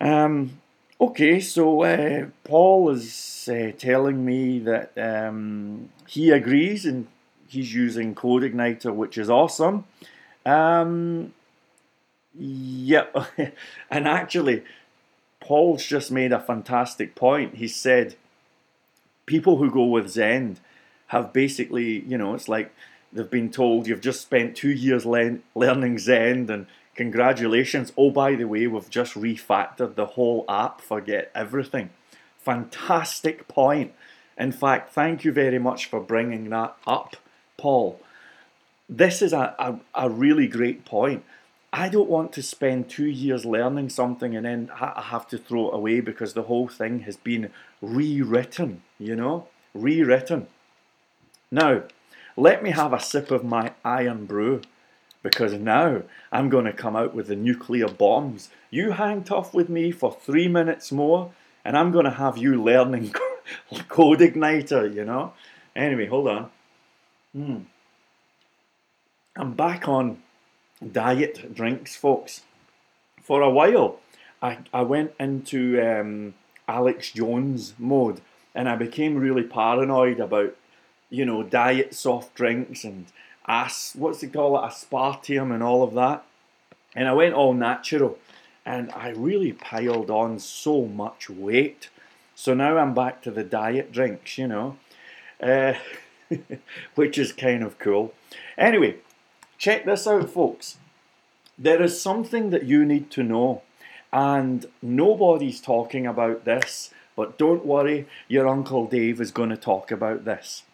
Um, 0.00 0.60
okay, 1.06 1.40
so 1.40 1.82
uh, 1.82 2.26
Paul 2.44 2.90
is 2.90 3.48
uh, 3.50 3.72
telling 3.78 4.24
me 4.24 4.58
that 4.60 4.92
um, 4.96 5.90
he 6.06 6.30
agrees 6.30 6.84
and 6.84 7.06
he's 7.48 7.74
using 7.74 8.14
CodeIgniter, 8.14 8.94
which 8.94 9.18
is 9.18 9.30
awesome. 9.30 9.84
Um, 10.44 11.32
Yep. 12.36 13.16
and 13.90 14.08
actually, 14.08 14.64
Paul's 15.40 15.84
just 15.84 16.10
made 16.10 16.32
a 16.32 16.40
fantastic 16.40 17.14
point. 17.14 17.56
He 17.56 17.68
said 17.68 18.16
people 19.26 19.56
who 19.56 19.70
go 19.70 19.84
with 19.84 20.08
Zend 20.08 20.60
have 21.08 21.32
basically, 21.32 22.00
you 22.00 22.18
know, 22.18 22.34
it's 22.34 22.48
like 22.48 22.74
they've 23.12 23.30
been 23.30 23.50
told 23.50 23.86
you've 23.86 24.00
just 24.00 24.22
spent 24.22 24.56
two 24.56 24.70
years 24.70 25.06
le- 25.06 25.38
learning 25.54 25.98
Zend 25.98 26.50
and 26.50 26.66
congratulations. 26.94 27.92
Oh, 27.96 28.10
by 28.10 28.34
the 28.34 28.44
way, 28.44 28.66
we've 28.66 28.90
just 28.90 29.14
refactored 29.14 29.94
the 29.94 30.06
whole 30.06 30.44
app, 30.48 30.80
forget 30.80 31.30
everything. 31.34 31.90
Fantastic 32.38 33.48
point. 33.48 33.92
In 34.36 34.52
fact, 34.52 34.92
thank 34.92 35.24
you 35.24 35.32
very 35.32 35.58
much 35.58 35.86
for 35.86 36.00
bringing 36.00 36.50
that 36.50 36.76
up, 36.86 37.16
Paul. 37.56 38.00
This 38.88 39.22
is 39.22 39.32
a, 39.32 39.54
a, 39.58 39.80
a 39.94 40.10
really 40.10 40.46
great 40.46 40.84
point 40.84 41.24
I 41.76 41.88
don't 41.88 42.08
want 42.08 42.32
to 42.34 42.42
spend 42.42 42.88
two 42.88 43.08
years 43.08 43.44
learning 43.44 43.88
something 43.88 44.36
and 44.36 44.46
then 44.46 44.70
I 44.80 45.02
have 45.06 45.26
to 45.26 45.36
throw 45.36 45.70
it 45.70 45.74
away 45.74 45.98
because 45.98 46.32
the 46.32 46.44
whole 46.44 46.68
thing 46.68 47.00
has 47.00 47.16
been 47.16 47.50
rewritten, 47.82 48.82
you 48.96 49.16
know? 49.16 49.48
Rewritten. 49.74 50.46
Now, 51.50 51.82
let 52.36 52.62
me 52.62 52.70
have 52.70 52.92
a 52.92 53.00
sip 53.00 53.32
of 53.32 53.42
my 53.42 53.72
Irn-Bru 53.84 54.62
because 55.24 55.54
now 55.54 56.02
I'm 56.30 56.50
going 56.50 56.66
to 56.66 56.72
come 56.72 56.94
out 56.94 57.14
with 57.14 57.28
the 57.28 57.34
nuclear 57.34 57.88
bombs. 57.88 58.50
You 58.70 58.92
hang 58.92 59.24
tough 59.24 59.54
with 59.54 59.70
me 59.70 59.90
for 59.90 60.12
three 60.12 60.46
minutes 60.46 60.92
more 60.92 61.32
and 61.64 61.76
I'm 61.76 61.90
going 61.90 62.04
to 62.04 62.10
have 62.10 62.36
you 62.36 62.62
learning 62.62 63.12
Code 63.88 64.20
Igniter, 64.20 64.94
you 64.94 65.04
know? 65.04 65.32
Anyway, 65.74 66.06
hold 66.06 66.28
on. 66.28 66.50
Hmm. 67.32 67.58
I'm 69.34 69.54
back 69.54 69.88
on 69.88 70.22
diet 70.92 71.54
drinks, 71.54 71.96
folks. 71.96 72.42
For 73.22 73.40
a 73.40 73.50
while, 73.50 74.00
I, 74.42 74.58
I 74.74 74.82
went 74.82 75.14
into 75.18 75.80
um, 75.80 76.34
Alex 76.68 77.12
Jones 77.12 77.72
mode 77.78 78.20
and 78.54 78.68
I 78.68 78.76
became 78.76 79.16
really 79.16 79.42
paranoid 79.42 80.20
about, 80.20 80.54
you 81.08 81.24
know, 81.24 81.42
diet 81.42 81.94
soft 81.94 82.34
drinks 82.34 82.84
and 82.84 83.06
as 83.46 83.92
what's 83.96 84.22
it 84.22 84.32
called, 84.32 84.60
aspartame 84.60 85.52
and 85.52 85.62
all 85.62 85.82
of 85.82 85.94
that. 85.94 86.24
And 86.94 87.08
I 87.08 87.12
went 87.12 87.34
all 87.34 87.54
natural 87.54 88.18
and 88.64 88.90
I 88.92 89.10
really 89.10 89.52
piled 89.52 90.10
on 90.10 90.38
so 90.38 90.86
much 90.86 91.28
weight. 91.28 91.90
So 92.34 92.54
now 92.54 92.78
I'm 92.78 92.94
back 92.94 93.22
to 93.22 93.30
the 93.30 93.44
diet 93.44 93.92
drinks, 93.92 94.38
you 94.38 94.48
know, 94.48 94.76
uh, 95.42 95.74
which 96.94 97.18
is 97.18 97.32
kind 97.32 97.62
of 97.62 97.78
cool. 97.78 98.14
Anyway, 98.56 98.96
check 99.58 99.84
this 99.84 100.06
out, 100.06 100.30
folks. 100.30 100.78
There 101.58 101.82
is 101.82 102.00
something 102.00 102.50
that 102.50 102.64
you 102.64 102.84
need 102.84 103.10
to 103.12 103.22
know, 103.22 103.62
and 104.12 104.66
nobody's 104.82 105.60
talking 105.60 106.06
about 106.06 106.44
this, 106.44 106.90
but 107.14 107.38
don't 107.38 107.64
worry, 107.64 108.06
your 108.26 108.48
Uncle 108.48 108.86
Dave 108.86 109.20
is 109.20 109.30
going 109.30 109.50
to 109.50 109.56
talk 109.56 109.92
about 109.92 110.24
this. 110.24 110.64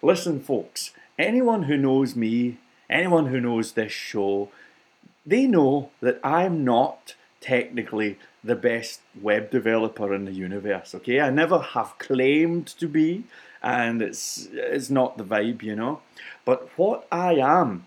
Listen, 0.00 0.40
folks, 0.40 0.92
anyone 1.18 1.64
who 1.64 1.76
knows 1.76 2.16
me, 2.16 2.58
anyone 2.88 3.26
who 3.26 3.40
knows 3.40 3.72
this 3.72 3.92
show, 3.92 4.48
they 5.24 5.46
know 5.46 5.90
that 6.00 6.20
I'm 6.24 6.64
not 6.64 7.14
technically 7.40 8.18
the 8.44 8.56
best 8.56 9.00
web 9.20 9.50
developer 9.50 10.14
in 10.14 10.24
the 10.24 10.32
universe, 10.32 10.94
okay? 10.94 11.20
I 11.20 11.30
never 11.30 11.60
have 11.60 11.98
claimed 11.98 12.66
to 12.66 12.88
be, 12.88 13.24
and 13.62 14.02
it's, 14.02 14.48
it's 14.52 14.90
not 14.90 15.18
the 15.18 15.24
vibe, 15.24 15.62
you 15.62 15.76
know? 15.76 16.00
But 16.44 16.68
what 16.76 17.06
I 17.12 17.34
am 17.34 17.86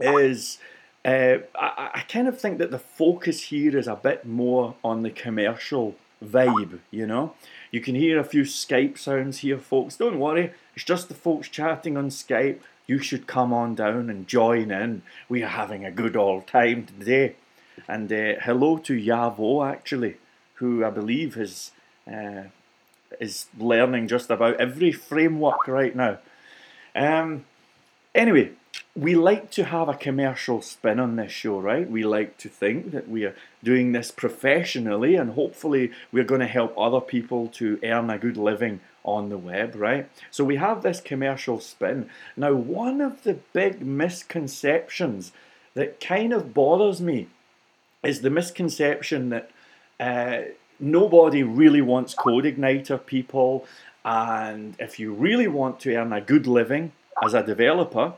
is 0.00 0.58
uh, 1.04 1.38
I, 1.54 1.90
I 1.94 2.04
kind 2.08 2.28
of 2.28 2.40
think 2.40 2.58
that 2.58 2.70
the 2.70 2.78
focus 2.78 3.42
here 3.42 3.76
is 3.76 3.86
a 3.86 3.96
bit 3.96 4.24
more 4.24 4.74
on 4.82 5.02
the 5.02 5.10
commercial 5.10 5.96
vibe, 6.24 6.78
you 6.90 7.06
know. 7.06 7.34
You 7.70 7.80
can 7.80 7.94
hear 7.94 8.18
a 8.18 8.24
few 8.24 8.42
Skype 8.42 8.98
sounds 8.98 9.38
here, 9.38 9.58
folks. 9.58 9.96
Don't 9.96 10.18
worry, 10.18 10.52
it's 10.74 10.84
just 10.84 11.08
the 11.08 11.14
folks 11.14 11.48
chatting 11.48 11.96
on 11.96 12.08
Skype. 12.08 12.60
You 12.86 12.98
should 12.98 13.26
come 13.26 13.52
on 13.52 13.74
down 13.74 14.10
and 14.10 14.28
join 14.28 14.70
in. 14.70 15.02
We 15.28 15.42
are 15.42 15.48
having 15.48 15.84
a 15.84 15.90
good 15.90 16.16
old 16.16 16.46
time 16.46 16.86
today. 16.86 17.36
And 17.88 18.12
uh, 18.12 18.34
hello 18.42 18.78
to 18.78 18.94
Yavo, 18.94 19.68
actually, 19.68 20.16
who 20.54 20.84
I 20.84 20.90
believe 20.90 21.36
is, 21.36 21.72
uh, 22.06 22.44
is 23.20 23.46
learning 23.58 24.08
just 24.08 24.30
about 24.30 24.60
every 24.60 24.92
framework 24.92 25.66
right 25.66 25.96
now. 25.96 26.18
Um, 26.94 27.44
anyway, 28.14 28.50
we 28.96 29.16
like 29.16 29.50
to 29.50 29.64
have 29.64 29.88
a 29.88 29.94
commercial 29.94 30.62
spin 30.62 31.00
on 31.00 31.16
this 31.16 31.32
show, 31.32 31.58
right? 31.58 31.90
We 31.90 32.04
like 32.04 32.36
to 32.38 32.48
think 32.48 32.92
that 32.92 33.08
we 33.08 33.24
are 33.24 33.34
doing 33.62 33.90
this 33.90 34.12
professionally 34.12 35.16
and 35.16 35.32
hopefully 35.32 35.90
we're 36.12 36.24
going 36.24 36.40
to 36.40 36.46
help 36.46 36.72
other 36.78 37.00
people 37.00 37.48
to 37.48 37.80
earn 37.82 38.08
a 38.08 38.18
good 38.18 38.36
living 38.36 38.80
on 39.04 39.30
the 39.30 39.38
web, 39.38 39.74
right? 39.74 40.08
So 40.30 40.44
we 40.44 40.56
have 40.56 40.82
this 40.82 41.00
commercial 41.00 41.58
spin. 41.58 42.08
Now, 42.36 42.54
one 42.54 43.00
of 43.00 43.24
the 43.24 43.34
big 43.52 43.84
misconceptions 43.84 45.32
that 45.74 45.98
kind 45.98 46.32
of 46.32 46.54
bothers 46.54 47.00
me 47.00 47.26
is 48.04 48.20
the 48.20 48.30
misconception 48.30 49.30
that 49.30 49.50
uh, 49.98 50.52
nobody 50.78 51.42
really 51.42 51.80
wants 51.80 52.14
CodeIgniter 52.14 53.04
people, 53.04 53.66
and 54.04 54.76
if 54.78 55.00
you 55.00 55.12
really 55.12 55.48
want 55.48 55.80
to 55.80 55.94
earn 55.96 56.12
a 56.12 56.20
good 56.20 56.46
living 56.46 56.92
as 57.24 57.34
a 57.34 57.42
developer, 57.42 58.14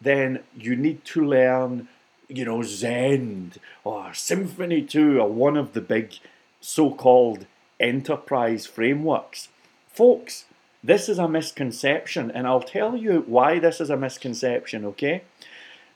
then 0.00 0.40
you 0.56 0.76
need 0.76 1.04
to 1.06 1.24
learn, 1.24 1.88
you 2.28 2.44
know, 2.44 2.62
Zend 2.62 3.58
or 3.84 4.10
Symfony 4.10 4.88
2 4.88 5.20
or 5.20 5.28
one 5.28 5.56
of 5.56 5.72
the 5.72 5.80
big 5.80 6.14
so 6.60 6.90
called 6.90 7.46
enterprise 7.78 8.66
frameworks. 8.66 9.48
Folks, 9.88 10.44
this 10.82 11.08
is 11.08 11.18
a 11.18 11.28
misconception, 11.28 12.30
and 12.30 12.46
I'll 12.46 12.60
tell 12.60 12.96
you 12.96 13.24
why 13.26 13.58
this 13.58 13.80
is 13.80 13.90
a 13.90 13.96
misconception, 13.96 14.84
okay? 14.84 15.22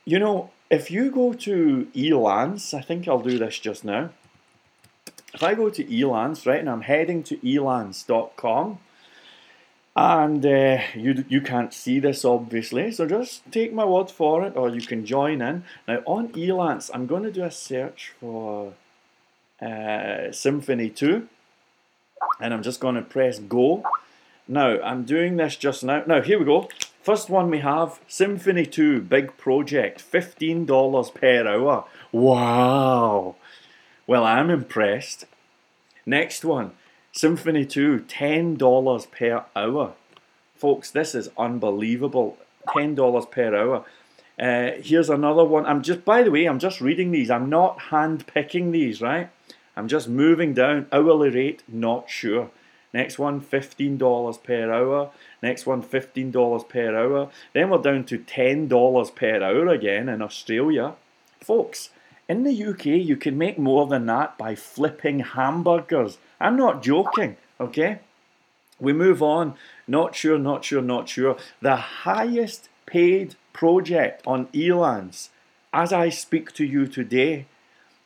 You 0.04 0.18
know, 0.18 0.50
if 0.70 0.90
you 0.90 1.10
go 1.10 1.32
to 1.32 1.88
Elance, 1.94 2.74
I 2.74 2.80
think 2.80 3.06
I'll 3.06 3.20
do 3.20 3.38
this 3.38 3.58
just 3.58 3.84
now. 3.84 4.10
If 5.32 5.42
I 5.42 5.54
go 5.54 5.70
to 5.70 5.84
Elance, 5.84 6.46
right, 6.46 6.60
and 6.60 6.70
I'm 6.70 6.82
heading 6.82 7.22
to 7.24 7.36
elance.com, 7.36 8.78
and 9.96 10.44
uh, 10.44 10.78
you, 10.94 11.24
you 11.28 11.40
can't 11.40 11.74
see 11.74 11.98
this 11.98 12.24
obviously, 12.24 12.92
so 12.92 13.06
just 13.06 13.50
take 13.50 13.72
my 13.72 13.84
word 13.84 14.10
for 14.10 14.44
it, 14.44 14.56
or 14.56 14.68
you 14.68 14.80
can 14.80 15.04
join 15.04 15.42
in. 15.42 15.64
Now 15.88 15.98
on 16.06 16.28
Elance, 16.28 16.90
I'm 16.94 17.06
going 17.06 17.24
to 17.24 17.32
do 17.32 17.44
a 17.44 17.50
search 17.50 18.12
for 18.20 18.74
uh, 19.60 20.30
Symfony 20.30 20.94
2, 20.94 21.28
and 22.40 22.54
I'm 22.54 22.62
just 22.62 22.80
going 22.80 22.94
to 22.94 23.02
press 23.02 23.38
go. 23.38 23.82
Now, 24.48 24.80
I'm 24.82 25.04
doing 25.04 25.36
this 25.36 25.54
just 25.54 25.84
now. 25.84 26.02
Now, 26.06 26.22
here 26.22 26.38
we 26.38 26.44
go. 26.44 26.68
First 27.02 27.30
one 27.30 27.50
we 27.50 27.60
have 27.60 28.00
Symfony 28.08 28.70
2, 28.70 29.00
big 29.02 29.36
project, 29.36 30.04
$15 30.12 31.14
per 31.14 31.46
hour. 31.46 31.84
Wow! 32.12 33.36
Well, 34.06 34.24
I'm 34.24 34.50
impressed. 34.50 35.24
Next 36.04 36.44
one, 36.44 36.72
Symfony 37.14 37.68
2, 37.68 38.04
$10 38.08 39.10
per 39.10 39.44
hour. 39.56 39.92
Folks, 40.54 40.90
this 40.90 41.14
is 41.14 41.30
unbelievable. 41.36 42.38
$10 42.68 43.30
per 43.30 43.54
hour. 43.54 43.84
Uh, 44.38 44.80
here's 44.80 45.10
another 45.10 45.44
one. 45.44 45.66
I'm 45.66 45.82
just, 45.82 46.04
by 46.04 46.22
the 46.22 46.30
way, 46.30 46.46
I'm 46.46 46.58
just 46.58 46.80
reading 46.80 47.10
these. 47.10 47.30
I'm 47.30 47.50
not 47.50 47.80
hand 47.90 48.26
picking 48.26 48.70
these, 48.70 49.00
right? 49.00 49.28
I'm 49.76 49.88
just 49.88 50.08
moving 50.08 50.54
down. 50.54 50.86
Hourly 50.92 51.30
rate, 51.30 51.62
not 51.68 52.08
sure. 52.08 52.50
Next 52.92 53.18
one, 53.18 53.40
$15 53.40 54.42
per 54.42 54.72
hour. 54.72 55.10
Next 55.42 55.66
one, 55.66 55.82
$15 55.82 56.68
per 56.68 56.96
hour. 56.96 57.30
Then 57.52 57.70
we're 57.70 57.78
down 57.78 58.04
to 58.04 58.18
$10 58.18 59.14
per 59.14 59.42
hour 59.42 59.68
again 59.68 60.08
in 60.08 60.22
Australia. 60.22 60.94
Folks, 61.40 61.90
in 62.30 62.44
the 62.44 62.64
UK, 62.64 62.86
you 62.86 63.16
can 63.16 63.36
make 63.36 63.58
more 63.58 63.88
than 63.88 64.06
that 64.06 64.38
by 64.38 64.54
flipping 64.54 65.18
hamburgers. 65.18 66.16
I'm 66.40 66.56
not 66.56 66.80
joking, 66.80 67.36
okay? 67.58 67.98
We 68.78 68.92
move 68.92 69.20
on. 69.20 69.54
Not 69.88 70.14
sure, 70.14 70.38
not 70.38 70.64
sure, 70.64 70.80
not 70.80 71.08
sure. 71.08 71.36
The 71.60 71.74
highest 71.74 72.68
paid 72.86 73.34
project 73.52 74.22
on 74.28 74.46
Elance, 74.54 75.30
as 75.72 75.92
I 75.92 76.08
speak 76.08 76.52
to 76.52 76.64
you 76.64 76.86
today, 76.86 77.46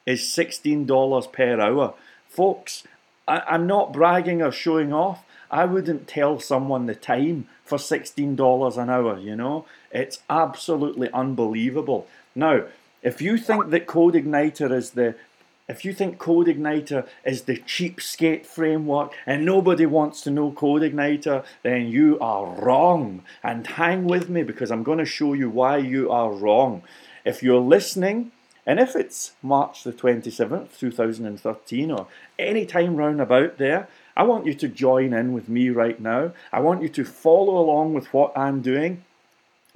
is 0.06 0.22
$16 0.22 1.30
per 1.30 1.60
hour. 1.60 1.92
Folks, 2.26 2.84
I, 3.28 3.40
I'm 3.40 3.66
not 3.66 3.92
bragging 3.92 4.40
or 4.40 4.52
showing 4.52 4.94
off. 4.94 5.22
I 5.50 5.66
wouldn't 5.66 6.08
tell 6.08 6.40
someone 6.40 6.86
the 6.86 6.94
time 6.94 7.46
for 7.62 7.76
$16 7.76 8.78
an 8.78 8.88
hour, 8.88 9.18
you 9.18 9.36
know? 9.36 9.66
It's 9.90 10.20
absolutely 10.30 11.10
unbelievable. 11.12 12.06
Now, 12.34 12.62
if 13.04 13.20
you 13.22 13.36
think 13.36 13.70
that 13.70 13.86
CodeIgniter 13.86 14.72
is 14.72 14.90
the 14.92 15.14
if 15.66 15.82
you 15.82 15.94
think 15.94 16.18
CodeIgniter 16.18 17.06
is 17.24 17.42
the 17.42 17.56
cheapskate 17.56 18.44
framework 18.44 19.14
and 19.24 19.46
nobody 19.46 19.86
wants 19.86 20.20
to 20.22 20.30
know 20.30 20.50
CodeIgniter, 20.52 21.42
then 21.62 21.86
you 21.86 22.18
are 22.20 22.44
wrong. 22.44 23.22
And 23.42 23.66
hang 23.66 24.04
with 24.04 24.28
me 24.28 24.42
because 24.42 24.70
I'm 24.70 24.82
going 24.82 24.98
to 24.98 25.06
show 25.06 25.32
you 25.32 25.48
why 25.48 25.78
you 25.78 26.10
are 26.10 26.30
wrong. 26.30 26.82
If 27.24 27.42
you're 27.42 27.62
listening, 27.62 28.30
and 28.66 28.78
if 28.78 28.94
it's 28.94 29.32
March 29.42 29.84
the 29.84 29.92
27th, 29.92 30.78
2013, 30.78 31.90
or 31.90 32.08
any 32.38 32.66
time 32.66 32.96
round 32.96 33.22
about 33.22 33.56
there, 33.56 33.88
I 34.14 34.24
want 34.24 34.44
you 34.44 34.52
to 34.54 34.68
join 34.68 35.14
in 35.14 35.32
with 35.32 35.48
me 35.48 35.70
right 35.70 35.98
now. 35.98 36.32
I 36.52 36.60
want 36.60 36.82
you 36.82 36.90
to 36.90 37.04
follow 37.06 37.56
along 37.58 37.94
with 37.94 38.12
what 38.12 38.36
I'm 38.36 38.60
doing. 38.60 39.02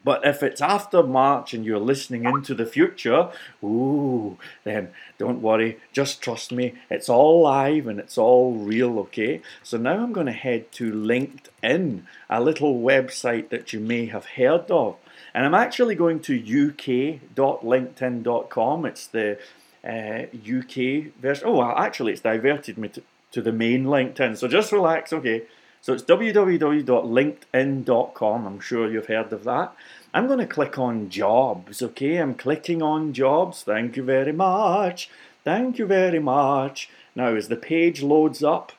But 0.08 0.24
if 0.24 0.42
it's 0.42 0.62
after 0.62 1.02
March 1.02 1.52
and 1.52 1.66
you're 1.66 1.78
listening 1.78 2.24
into 2.24 2.54
the 2.54 2.64
future, 2.64 3.28
ooh, 3.62 4.38
then 4.64 4.88
don't 5.18 5.42
worry, 5.42 5.80
just 5.92 6.22
trust 6.22 6.50
me, 6.50 6.76
it's 6.88 7.10
all 7.10 7.42
live 7.42 7.86
and 7.86 8.00
it's 8.00 8.16
all 8.16 8.54
real, 8.54 8.98
okay? 9.00 9.42
So 9.62 9.76
now 9.76 10.02
I'm 10.02 10.14
going 10.14 10.24
to 10.24 10.32
head 10.32 10.72
to 10.72 10.90
LinkedIn, 10.90 12.04
a 12.30 12.40
little 12.40 12.80
website 12.80 13.50
that 13.50 13.74
you 13.74 13.80
may 13.80 14.06
have 14.06 14.24
heard 14.24 14.70
of. 14.70 14.96
And 15.34 15.44
I'm 15.44 15.52
actually 15.52 15.94
going 15.94 16.20
to 16.20 16.38
uk.linkedin.com. 16.38 18.86
It's 18.86 19.06
the 19.08 19.38
uh, 19.84 20.22
UK 20.32 21.12
version. 21.20 21.46
Oh, 21.46 21.58
well, 21.58 21.76
actually, 21.76 22.12
it's 22.12 22.22
diverted 22.22 22.78
me 22.78 22.88
to, 22.88 23.02
to 23.32 23.42
the 23.42 23.52
main 23.52 23.84
LinkedIn. 23.84 24.38
So 24.38 24.48
just 24.48 24.72
relax, 24.72 25.12
okay? 25.12 25.42
So 25.80 25.92
it's 25.92 26.02
www.linkedin.com. 26.02 28.46
I'm 28.46 28.60
sure 28.60 28.90
you've 28.90 29.06
heard 29.06 29.32
of 29.32 29.44
that. 29.44 29.72
I'm 30.14 30.26
going 30.26 30.38
to 30.38 30.46
click 30.46 30.78
on 30.78 31.10
jobs, 31.10 31.82
okay? 31.82 32.16
I'm 32.16 32.34
clicking 32.34 32.82
on 32.82 33.12
jobs. 33.12 33.62
Thank 33.62 33.96
you 33.96 34.02
very 34.02 34.32
much. 34.32 35.10
Thank 35.44 35.78
you 35.78 35.86
very 35.86 36.18
much. 36.18 36.88
Now, 37.14 37.34
as 37.34 37.48
the 37.48 37.56
page 37.56 38.02
loads 38.02 38.42
up, 38.42 38.72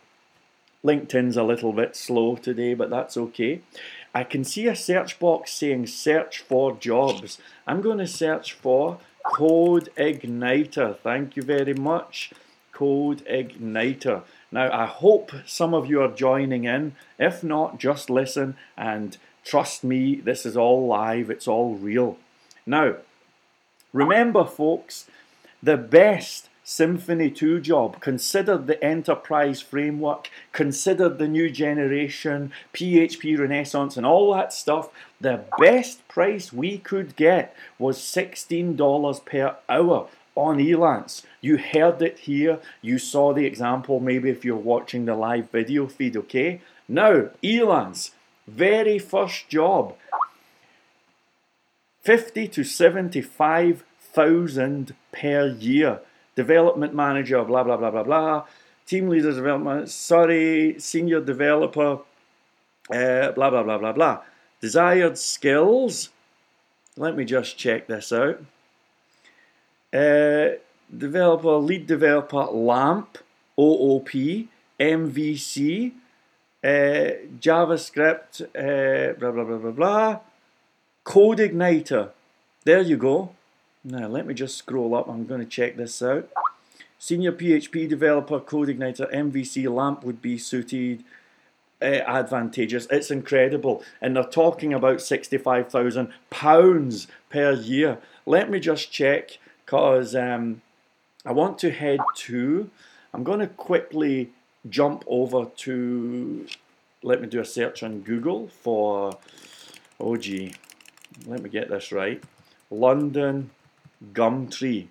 LinkedIn's 0.83 1.37
a 1.37 1.43
little 1.43 1.73
bit 1.73 1.95
slow 1.95 2.35
today, 2.35 2.73
but 2.73 2.89
that's 2.89 3.15
okay. 3.17 3.61
I 4.13 4.23
can 4.23 4.43
see 4.43 4.67
a 4.67 4.75
search 4.75 5.19
box 5.19 5.51
saying 5.51 5.87
search 5.87 6.39
for 6.39 6.75
jobs. 6.75 7.37
I'm 7.67 7.81
going 7.81 7.99
to 7.99 8.07
search 8.07 8.53
for 8.53 8.97
CodeIgniter. 9.25 10.97
Thank 10.97 11.35
you 11.35 11.43
very 11.43 11.75
much. 11.75 12.31
CodeIgniter. 12.73 14.23
Now, 14.51 14.71
I 14.71 14.87
hope 14.87 15.31
some 15.45 15.75
of 15.75 15.87
you 15.87 16.01
are 16.01 16.11
joining 16.11 16.63
in. 16.63 16.95
If 17.19 17.43
not, 17.43 17.77
just 17.77 18.09
listen 18.09 18.55
and 18.75 19.17
trust 19.49 19.83
me, 19.83 20.15
this 20.15 20.45
is 20.45 20.55
all 20.55 20.85
live, 20.85 21.31
it's 21.31 21.47
all 21.47 21.73
real. 21.73 22.17
Now, 22.67 22.97
remember, 23.91 24.45
folks, 24.45 25.07
the 25.63 25.75
best 25.75 26.49
Symfony 26.63 27.35
2 27.35 27.59
job, 27.61 27.99
consider 27.99 28.55
the 28.55 28.81
enterprise 28.83 29.59
framework, 29.59 30.29
consider 30.51 31.09
the 31.09 31.27
new 31.27 31.49
generation, 31.49 32.51
PHP 32.75 33.39
Renaissance, 33.39 33.97
and 33.97 34.05
all 34.05 34.35
that 34.35 34.53
stuff. 34.53 34.89
The 35.19 35.45
best 35.57 36.07
price 36.07 36.53
we 36.53 36.77
could 36.77 37.15
get 37.15 37.55
was 37.79 37.97
$16 37.97 39.25
per 39.25 39.55
hour 39.67 40.09
on 40.35 40.59
Elance. 40.59 41.23
You 41.41 41.57
heard 41.57 42.03
it 42.03 42.19
here. 42.19 42.59
You 42.83 42.99
saw 42.99 43.33
the 43.33 43.47
example 43.47 43.99
maybe 43.99 44.29
if 44.29 44.45
you're 44.45 44.55
watching 44.55 45.05
the 45.05 45.15
live 45.15 45.49
video 45.49 45.87
feed, 45.87 46.15
okay? 46.17 46.61
Now, 46.87 47.29
Elance, 47.41 48.11
very 48.49 48.99
first 48.99 49.49
job, 49.49 49.95
50 52.01 52.47
to 52.47 52.63
75,000 52.63 54.95
per 55.11 55.47
year. 55.47 55.99
Development 56.35 56.95
manager, 56.95 57.43
blah, 57.43 57.63
blah, 57.63 57.77
blah, 57.77 57.91
blah, 57.91 58.03
blah. 58.03 58.45
Team 58.85 59.09
leader 59.09 59.33
development, 59.33 59.89
sorry, 59.89 60.75
senior 60.79 61.19
developer, 61.21 61.99
uh, 62.91 63.31
blah, 63.31 63.49
blah, 63.49 63.63
blah, 63.63 63.77
blah, 63.77 63.91
blah. 63.91 64.21
Desired 64.61 65.17
skills. 65.17 66.09
Let 66.97 67.15
me 67.15 67.23
just 67.25 67.57
check 67.57 67.87
this 67.87 68.11
out. 68.11 68.43
Uh, 69.93 70.49
developer, 70.95 71.55
lead 71.57 71.87
developer, 71.87 72.45
LAMP, 72.45 73.17
OOP, 73.59 74.09
MVC, 74.79 75.93
uh, 76.63 77.11
JavaScript, 77.39 78.41
uh, 78.41 79.13
blah, 79.13 79.31
blah, 79.31 79.43
blah, 79.43 79.57
blah, 79.57 79.71
blah. 79.71 80.19
CodeIgniter. 81.05 82.11
There 82.65 82.81
you 82.81 82.97
go. 82.97 83.31
Now, 83.83 84.07
let 84.07 84.27
me 84.27 84.33
just 84.33 84.57
scroll 84.57 84.95
up. 84.95 85.07
I'm 85.07 85.25
going 85.25 85.39
to 85.39 85.47
check 85.47 85.77
this 85.77 86.01
out. 86.01 86.27
Senior 86.97 87.31
PHP 87.31 87.87
developer, 87.87 88.41
CodeIgniter, 88.41 89.09
MVC, 89.13 89.73
LAMP 89.73 90.03
would 90.03 90.21
be 90.21 90.37
suited, 90.37 91.05
uh, 91.81 91.85
advantageous. 91.85 92.87
It's 92.91 93.09
incredible. 93.09 93.81
And 94.01 94.17
they're 94.17 94.25
talking 94.25 94.73
about 94.73 94.97
£65,000 94.97 97.07
per 97.29 97.53
year. 97.53 97.99
Let 98.25 98.49
me 98.49 98.59
just 98.59 98.91
check 98.91 99.37
because 99.65 100.13
um, 100.13 100.61
I 101.25 101.31
want 101.31 101.57
to 101.59 101.71
head 101.71 102.01
to, 102.15 102.69
I'm 103.13 103.23
going 103.23 103.39
to 103.39 103.47
quickly 103.47 104.31
jump 104.67 105.03
over 105.07 105.45
to, 105.45 106.47
let 107.03 107.21
me 107.21 107.27
do 107.27 107.39
a 107.39 107.45
search 107.45 107.83
on 107.83 108.01
Google 108.01 108.47
for, 108.47 109.17
oh 109.99 110.17
gee, 110.17 110.53
let 111.25 111.41
me 111.41 111.49
get 111.49 111.69
this 111.69 111.91
right, 111.91 112.23
London 112.69 113.51
Gumtree. 114.13 114.87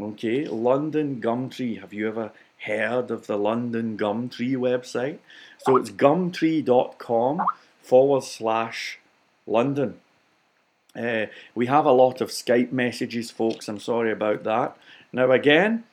Okay, 0.00 0.46
London 0.46 1.20
Gumtree. 1.20 1.80
Have 1.80 1.92
you 1.92 2.08
ever 2.08 2.32
heard 2.64 3.10
of 3.10 3.26
the 3.26 3.36
London 3.36 3.96
gum 3.96 4.28
tree 4.28 4.54
website? 4.54 5.18
So 5.58 5.76
it's 5.76 5.90
gumtree.com 5.90 7.42
forward 7.82 8.24
slash 8.24 8.98
London. 9.46 10.00
Uh, 10.96 11.26
we 11.54 11.66
have 11.66 11.84
a 11.84 11.92
lot 11.92 12.20
of 12.20 12.30
Skype 12.30 12.72
messages, 12.72 13.30
folks. 13.30 13.68
I'm 13.68 13.78
sorry 13.78 14.12
about 14.12 14.44
that. 14.44 14.76
Now, 15.12 15.30
again, 15.30 15.84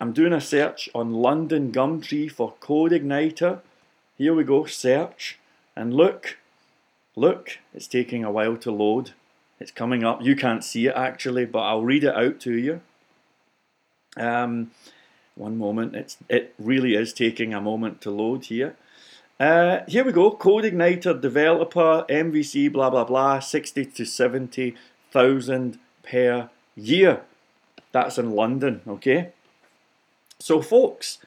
I'm 0.00 0.12
doing 0.12 0.32
a 0.32 0.40
search 0.40 0.88
on 0.94 1.12
London 1.12 1.72
Gumtree 1.72 2.30
for 2.30 2.54
CodeIgniter. 2.60 3.60
Here 4.18 4.34
we 4.34 4.44
go, 4.44 4.64
search. 4.64 5.38
And 5.76 5.94
look, 5.94 6.38
look, 7.16 7.58
it's 7.72 7.86
taking 7.86 8.24
a 8.24 8.30
while 8.30 8.56
to 8.58 8.70
load. 8.70 9.12
It's 9.60 9.70
coming 9.70 10.04
up. 10.04 10.22
You 10.22 10.36
can't 10.36 10.64
see 10.64 10.86
it 10.86 10.94
actually, 10.96 11.46
but 11.46 11.60
I'll 11.60 11.84
read 11.84 12.04
it 12.04 12.14
out 12.14 12.40
to 12.40 12.52
you. 12.52 12.80
Um, 14.16 14.72
one 15.34 15.56
moment. 15.56 15.94
It's 15.94 16.16
it 16.28 16.54
really 16.58 16.94
is 16.94 17.12
taking 17.12 17.54
a 17.54 17.60
moment 17.60 18.00
to 18.02 18.10
load 18.10 18.46
here. 18.46 18.76
Uh, 19.38 19.80
here 19.88 20.04
we 20.04 20.12
go. 20.12 20.30
CodeIgniter 20.32 21.20
developer 21.20 22.04
MVC 22.08 22.72
blah 22.72 22.90
blah 22.90 23.04
blah. 23.04 23.40
Sixty 23.40 23.84
to 23.84 24.04
seventy 24.04 24.74
thousand 25.10 25.78
per 26.02 26.50
year. 26.76 27.22
That's 27.92 28.18
in 28.18 28.32
London. 28.32 28.80
Okay. 28.86 29.32
So 30.38 30.60
folks, 30.60 31.18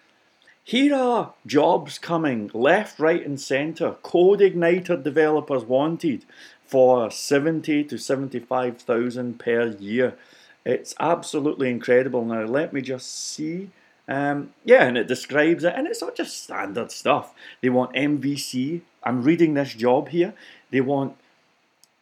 here 0.63 0.95
are 0.95 1.33
jobs 1.45 1.97
coming 1.97 2.51
left, 2.53 2.99
right, 2.99 3.25
and 3.25 3.39
centre. 3.39 3.95
CodeIgniter 4.03 5.01
developers 5.01 5.63
wanted 5.63 6.25
for 6.65 7.09
seventy 7.09 7.83
to 7.85 7.97
seventy-five 7.97 8.79
thousand 8.81 9.39
per 9.39 9.67
year. 9.79 10.17
It's 10.65 10.93
absolutely 10.99 11.69
incredible. 11.69 12.25
Now, 12.25 12.43
let 12.43 12.73
me 12.73 12.81
just 12.81 13.09
see. 13.09 13.69
Um, 14.09 14.53
yeah, 14.65 14.83
and 14.83 14.97
it 14.97 15.07
describes 15.07 15.63
it, 15.63 15.73
and 15.75 15.87
it's 15.87 16.01
not 16.01 16.15
just 16.15 16.43
standard 16.43 16.91
stuff. 16.91 17.33
They 17.61 17.69
want 17.69 17.93
MVC. 17.93 18.81
I'm 19.03 19.23
reading 19.23 19.53
this 19.53 19.73
job 19.73 20.09
here. 20.09 20.33
They 20.69 20.81
want 20.81 21.15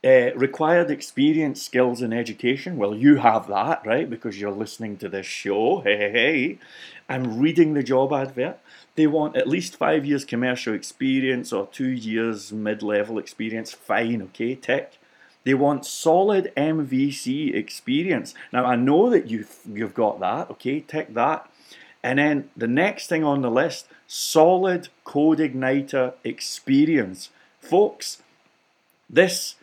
uh, 0.05 0.31
required 0.35 0.91
experience, 0.91 1.63
skills, 1.63 2.01
and 2.01 2.13
education. 2.13 2.77
Well, 2.77 2.93
you 2.93 3.17
have 3.17 3.47
that, 3.47 3.85
right? 3.85 4.07
Because 4.07 4.39
you're 4.39 4.51
listening 4.51 4.97
to 4.97 5.09
this 5.09 5.25
show. 5.25 5.81
Hey, 5.85 5.97
hey, 5.97 6.11
hey. 6.11 6.59
I'm 7.07 7.39
reading 7.39 7.73
the 7.73 7.83
job 7.83 8.13
advert. 8.13 8.59
They 8.95 9.07
want 9.07 9.35
at 9.35 9.47
least 9.47 9.75
five 9.75 10.05
years 10.05 10.25
commercial 10.25 10.73
experience 10.73 11.53
or 11.53 11.67
two 11.67 11.89
years 11.89 12.51
mid 12.51 12.81
level 12.81 13.19
experience. 13.19 13.71
Fine, 13.71 14.21
okay, 14.23 14.55
tick. 14.55 14.97
They 15.43 15.53
want 15.53 15.85
solid 15.85 16.51
MVC 16.57 17.53
experience. 17.53 18.33
Now 18.51 18.65
I 18.65 18.75
know 18.75 19.09
that 19.09 19.27
you've 19.27 19.59
you've 19.71 19.93
got 19.93 20.19
that, 20.19 20.49
okay, 20.51 20.79
tick 20.81 21.13
that. 21.13 21.49
And 22.03 22.19
then 22.19 22.49
the 22.55 22.67
next 22.67 23.07
thing 23.07 23.23
on 23.23 23.41
the 23.41 23.49
list, 23.49 23.87
solid 24.07 24.89
CodeIgniter 25.05 26.13
experience. 26.23 27.29
Folks, 27.59 28.21
this 29.09 29.55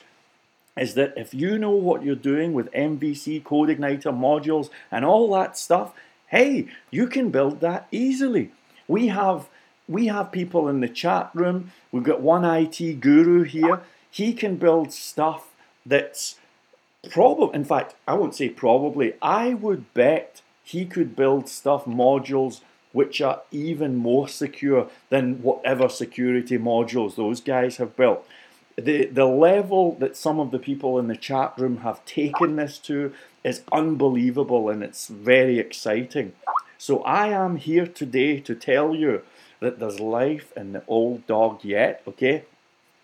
is 0.76 0.94
that 0.94 1.14
if 1.16 1.32
you 1.32 1.58
know 1.58 1.70
what 1.70 2.04
you're 2.04 2.14
doing 2.14 2.52
with 2.52 2.72
MVC, 2.72 3.44
Code 3.44 3.68
CodeIgniter 3.68 4.12
modules, 4.12 4.70
and 4.90 5.04
all 5.04 5.32
that 5.34 5.56
stuff, 5.56 5.92
hey, 6.28 6.68
you 6.90 7.06
can 7.06 7.30
build 7.30 7.60
that 7.60 7.87
easily. 7.90 8.50
We 8.88 9.08
have 9.08 9.48
we 9.87 10.06
have 10.06 10.32
people 10.32 10.68
in 10.68 10.80
the 10.80 10.88
chat 10.88 11.30
room. 11.34 11.70
We've 11.92 12.02
got 12.02 12.22
one 12.22 12.44
IT 12.44 13.00
guru 13.00 13.42
here 13.42 13.82
he 14.14 14.32
can 14.32 14.54
build 14.54 14.92
stuff 14.92 15.50
that's 15.84 16.37
probably, 17.10 17.52
in 17.56 17.64
fact, 17.64 17.96
I 18.06 18.14
won't 18.14 18.37
say 18.37 18.48
probably, 18.48 19.14
I 19.20 19.54
would 19.54 19.92
bet 19.92 20.40
he 20.62 20.87
could 20.87 21.16
build 21.16 21.49
stuff, 21.49 21.84
modules, 21.84 22.61
which 22.92 23.20
are 23.20 23.42
even 23.51 23.96
more 23.96 24.28
secure 24.28 24.88
than 25.11 25.42
whatever 25.42 25.88
security 25.88 26.57
modules 26.57 27.16
those 27.16 27.40
guys 27.40 27.78
have 27.78 27.96
built. 27.96 28.24
The, 28.77 29.07
the 29.07 29.27
level 29.27 29.95
that 30.01 30.16
some 30.16 30.41
of 30.41 30.51
the 30.51 30.59
people 30.59 30.99
in 30.99 31.07
the 31.07 31.16
chat 31.16 31.55
room 31.57 31.79
have 31.79 32.05
taken 32.05 32.57
this 32.57 32.79
to 32.81 33.12
is 33.45 33.62
unbelievable 33.72 34.68
and 34.68 34.83
it's 34.83 35.07
very 35.07 35.59
exciting. 35.59 36.33
So 36.77 37.03
I 37.03 37.29
am 37.29 37.57
here 37.57 37.87
today 37.87 38.41
to 38.41 38.55
tell 38.55 38.95
you 38.95 39.22
that 39.61 39.79
there's 39.79 40.01
life 40.01 40.53
in 40.57 40.72
the 40.72 40.83
old 40.89 41.27
dog 41.27 41.64
yet, 41.64 42.03
okay? 42.07 42.45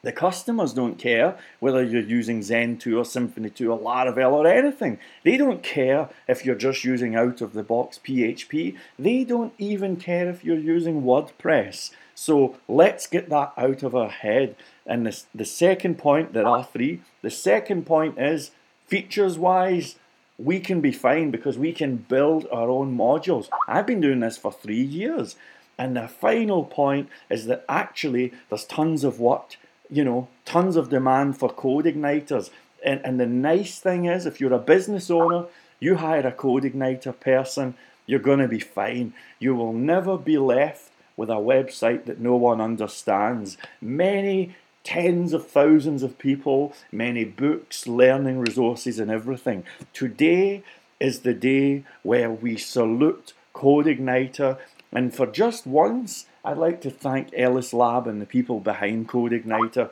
The 0.03 0.12
customers 0.12 0.73
don't 0.73 0.99
care 0.99 1.37
whether 1.61 1.83
you're 1.83 2.01
using 2.01 2.43
Zend 2.43 2.81
2 2.81 2.99
or 2.99 3.05
Symfony 3.05 3.55
2 3.55 3.71
or 3.71 3.79
Laravel 3.79 4.33
or 4.33 4.47
anything. 4.47 4.99
They 5.25 5.37
don't 5.37 5.62
care 5.62 6.09
if 6.27 6.45
you're 6.45 6.55
just 6.55 6.85
using 6.85 7.14
out 7.14 7.43
of 7.43 7.53
the 7.53 7.62
box 7.62 8.01
PHP. 8.03 8.77
They 8.99 9.25
don't 9.25 9.53
even 9.59 9.97
care 9.97 10.29
if 10.29 10.43
you're 10.43 10.59
using 10.59 11.03
WordPress. 11.03 11.91
So 12.14 12.57
let's 12.66 13.07
get 13.07 13.29
that 13.29 13.53
out 13.59 13.83
of 13.83 13.95
our 13.95 14.09
head. 14.09 14.57
And 14.87 15.07
this, 15.07 15.26
the 15.35 15.45
second 15.45 15.99
point, 15.99 16.33
there 16.33 16.47
are 16.47 16.64
three. 16.64 17.01
The 17.22 17.31
second 17.31 17.87
point 17.87 18.18
is 18.18 18.51
features 18.87 19.39
wise, 19.39 19.97
we 20.39 20.59
can 20.59 20.81
be 20.81 20.93
fine 20.93 21.31
because 21.31 21.59
we 21.59 21.72
can 21.72 21.97
build 21.97 22.47
our 22.51 22.70
own 22.70 22.97
modules. 22.97 23.49
I've 23.68 23.87
been 23.87 24.01
doing 24.01 24.20
this 24.20 24.39
for 24.39 24.53
three 24.53 24.83
years. 24.83 25.37
And 25.78 25.97
the 25.97 26.09
final 26.09 26.64
point 26.64 27.09
is 27.31 27.47
that 27.47 27.64
actually 27.68 28.33
there's 28.49 28.64
tons 28.64 29.05
of 29.05 29.20
work 29.20 29.57
you 29.91 30.05
know, 30.05 30.28
tons 30.45 30.76
of 30.76 30.89
demand 30.89 31.37
for 31.37 31.49
code 31.49 31.85
igniters. 31.85 32.51
And, 32.85 33.01
and 33.05 33.18
the 33.18 33.26
nice 33.26 33.78
thing 33.78 34.05
is, 34.05 34.24
if 34.24 34.41
you're 34.41 34.53
a 34.53 34.59
business 34.59 35.11
owner, 35.11 35.47
you 35.81 35.97
hire 35.97 36.26
a 36.26 36.33
code 36.33 36.62
igniter 36.62 37.18
person, 37.18 37.74
you're 38.07 38.20
going 38.20 38.39
to 38.39 38.49
be 38.49 38.61
fine. 38.61 39.12
You 39.39 39.55
will 39.55 39.72
never 39.72 40.16
be 40.16 40.39
left 40.39 40.91
with 41.16 41.28
a 41.28 41.35
website 41.35 42.05
that 42.07 42.20
no 42.20 42.37
one 42.37 42.61
understands. 42.61 43.59
Many 43.81 44.55
tens 44.85 45.33
of 45.33 45.47
thousands 45.47 46.03
of 46.03 46.18
people, 46.18 46.72
many 46.91 47.24
books, 47.24 47.87
learning 47.87 48.39
resources, 48.39 48.99
and 48.99 49.11
everything. 49.11 49.64
Today 49.93 50.62
is 50.99 51.20
the 51.20 51.35
day 51.35 51.85
where 52.03 52.31
we 52.31 52.57
salute 52.57 53.33
CodeIgniter, 53.55 54.59
and 54.93 55.14
for 55.14 55.26
just 55.26 55.66
once, 55.66 56.26
I'd 56.45 56.59
like 56.59 56.81
to 56.83 56.91
thank 56.91 57.31
EllisLab 57.33 58.07
and 58.07 58.20
the 58.20 58.26
people 58.26 58.61
behind 58.61 59.09
CodeIgniter. 59.09 59.91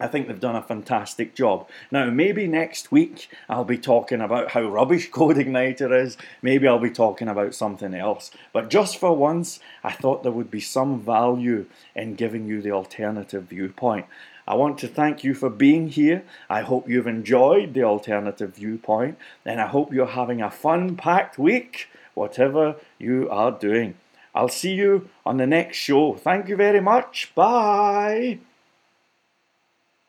I 0.00 0.06
think 0.06 0.26
they've 0.26 0.40
done 0.40 0.56
a 0.56 0.62
fantastic 0.62 1.34
job. 1.34 1.68
Now, 1.90 2.06
maybe 2.10 2.46
next 2.46 2.90
week 2.90 3.28
I'll 3.48 3.64
be 3.64 3.78
talking 3.78 4.20
about 4.20 4.52
how 4.52 4.62
rubbish 4.62 5.10
CodeIgniter 5.12 5.92
is. 6.02 6.16
Maybe 6.40 6.66
I'll 6.66 6.78
be 6.78 6.90
talking 6.90 7.28
about 7.28 7.54
something 7.54 7.94
else. 7.94 8.30
But 8.52 8.70
just 8.70 8.96
for 8.96 9.14
once, 9.14 9.60
I 9.84 9.92
thought 9.92 10.22
there 10.22 10.32
would 10.32 10.50
be 10.50 10.60
some 10.60 11.00
value 11.00 11.66
in 11.94 12.14
giving 12.14 12.46
you 12.46 12.62
the 12.62 12.72
alternative 12.72 13.44
viewpoint. 13.44 14.06
I 14.48 14.54
want 14.54 14.78
to 14.78 14.88
thank 14.88 15.22
you 15.22 15.34
for 15.34 15.50
being 15.50 15.90
here. 15.90 16.24
I 16.48 16.62
hope 16.62 16.88
you've 16.88 17.06
enjoyed 17.06 17.74
the 17.74 17.84
alternative 17.84 18.56
viewpoint, 18.56 19.16
and 19.44 19.60
I 19.60 19.68
hope 19.68 19.92
you're 19.92 20.06
having 20.06 20.42
a 20.42 20.50
fun 20.50 20.96
packed 20.96 21.38
week, 21.38 21.88
whatever 22.14 22.74
you 22.98 23.28
are 23.30 23.52
doing. 23.52 23.94
I'll 24.34 24.48
see 24.48 24.74
you 24.74 25.08
on 25.24 25.36
the 25.36 25.46
next 25.46 25.76
show. 25.76 26.14
Thank 26.14 26.48
you 26.48 26.56
very 26.56 26.80
much. 26.80 27.32
Bye. 27.34 28.38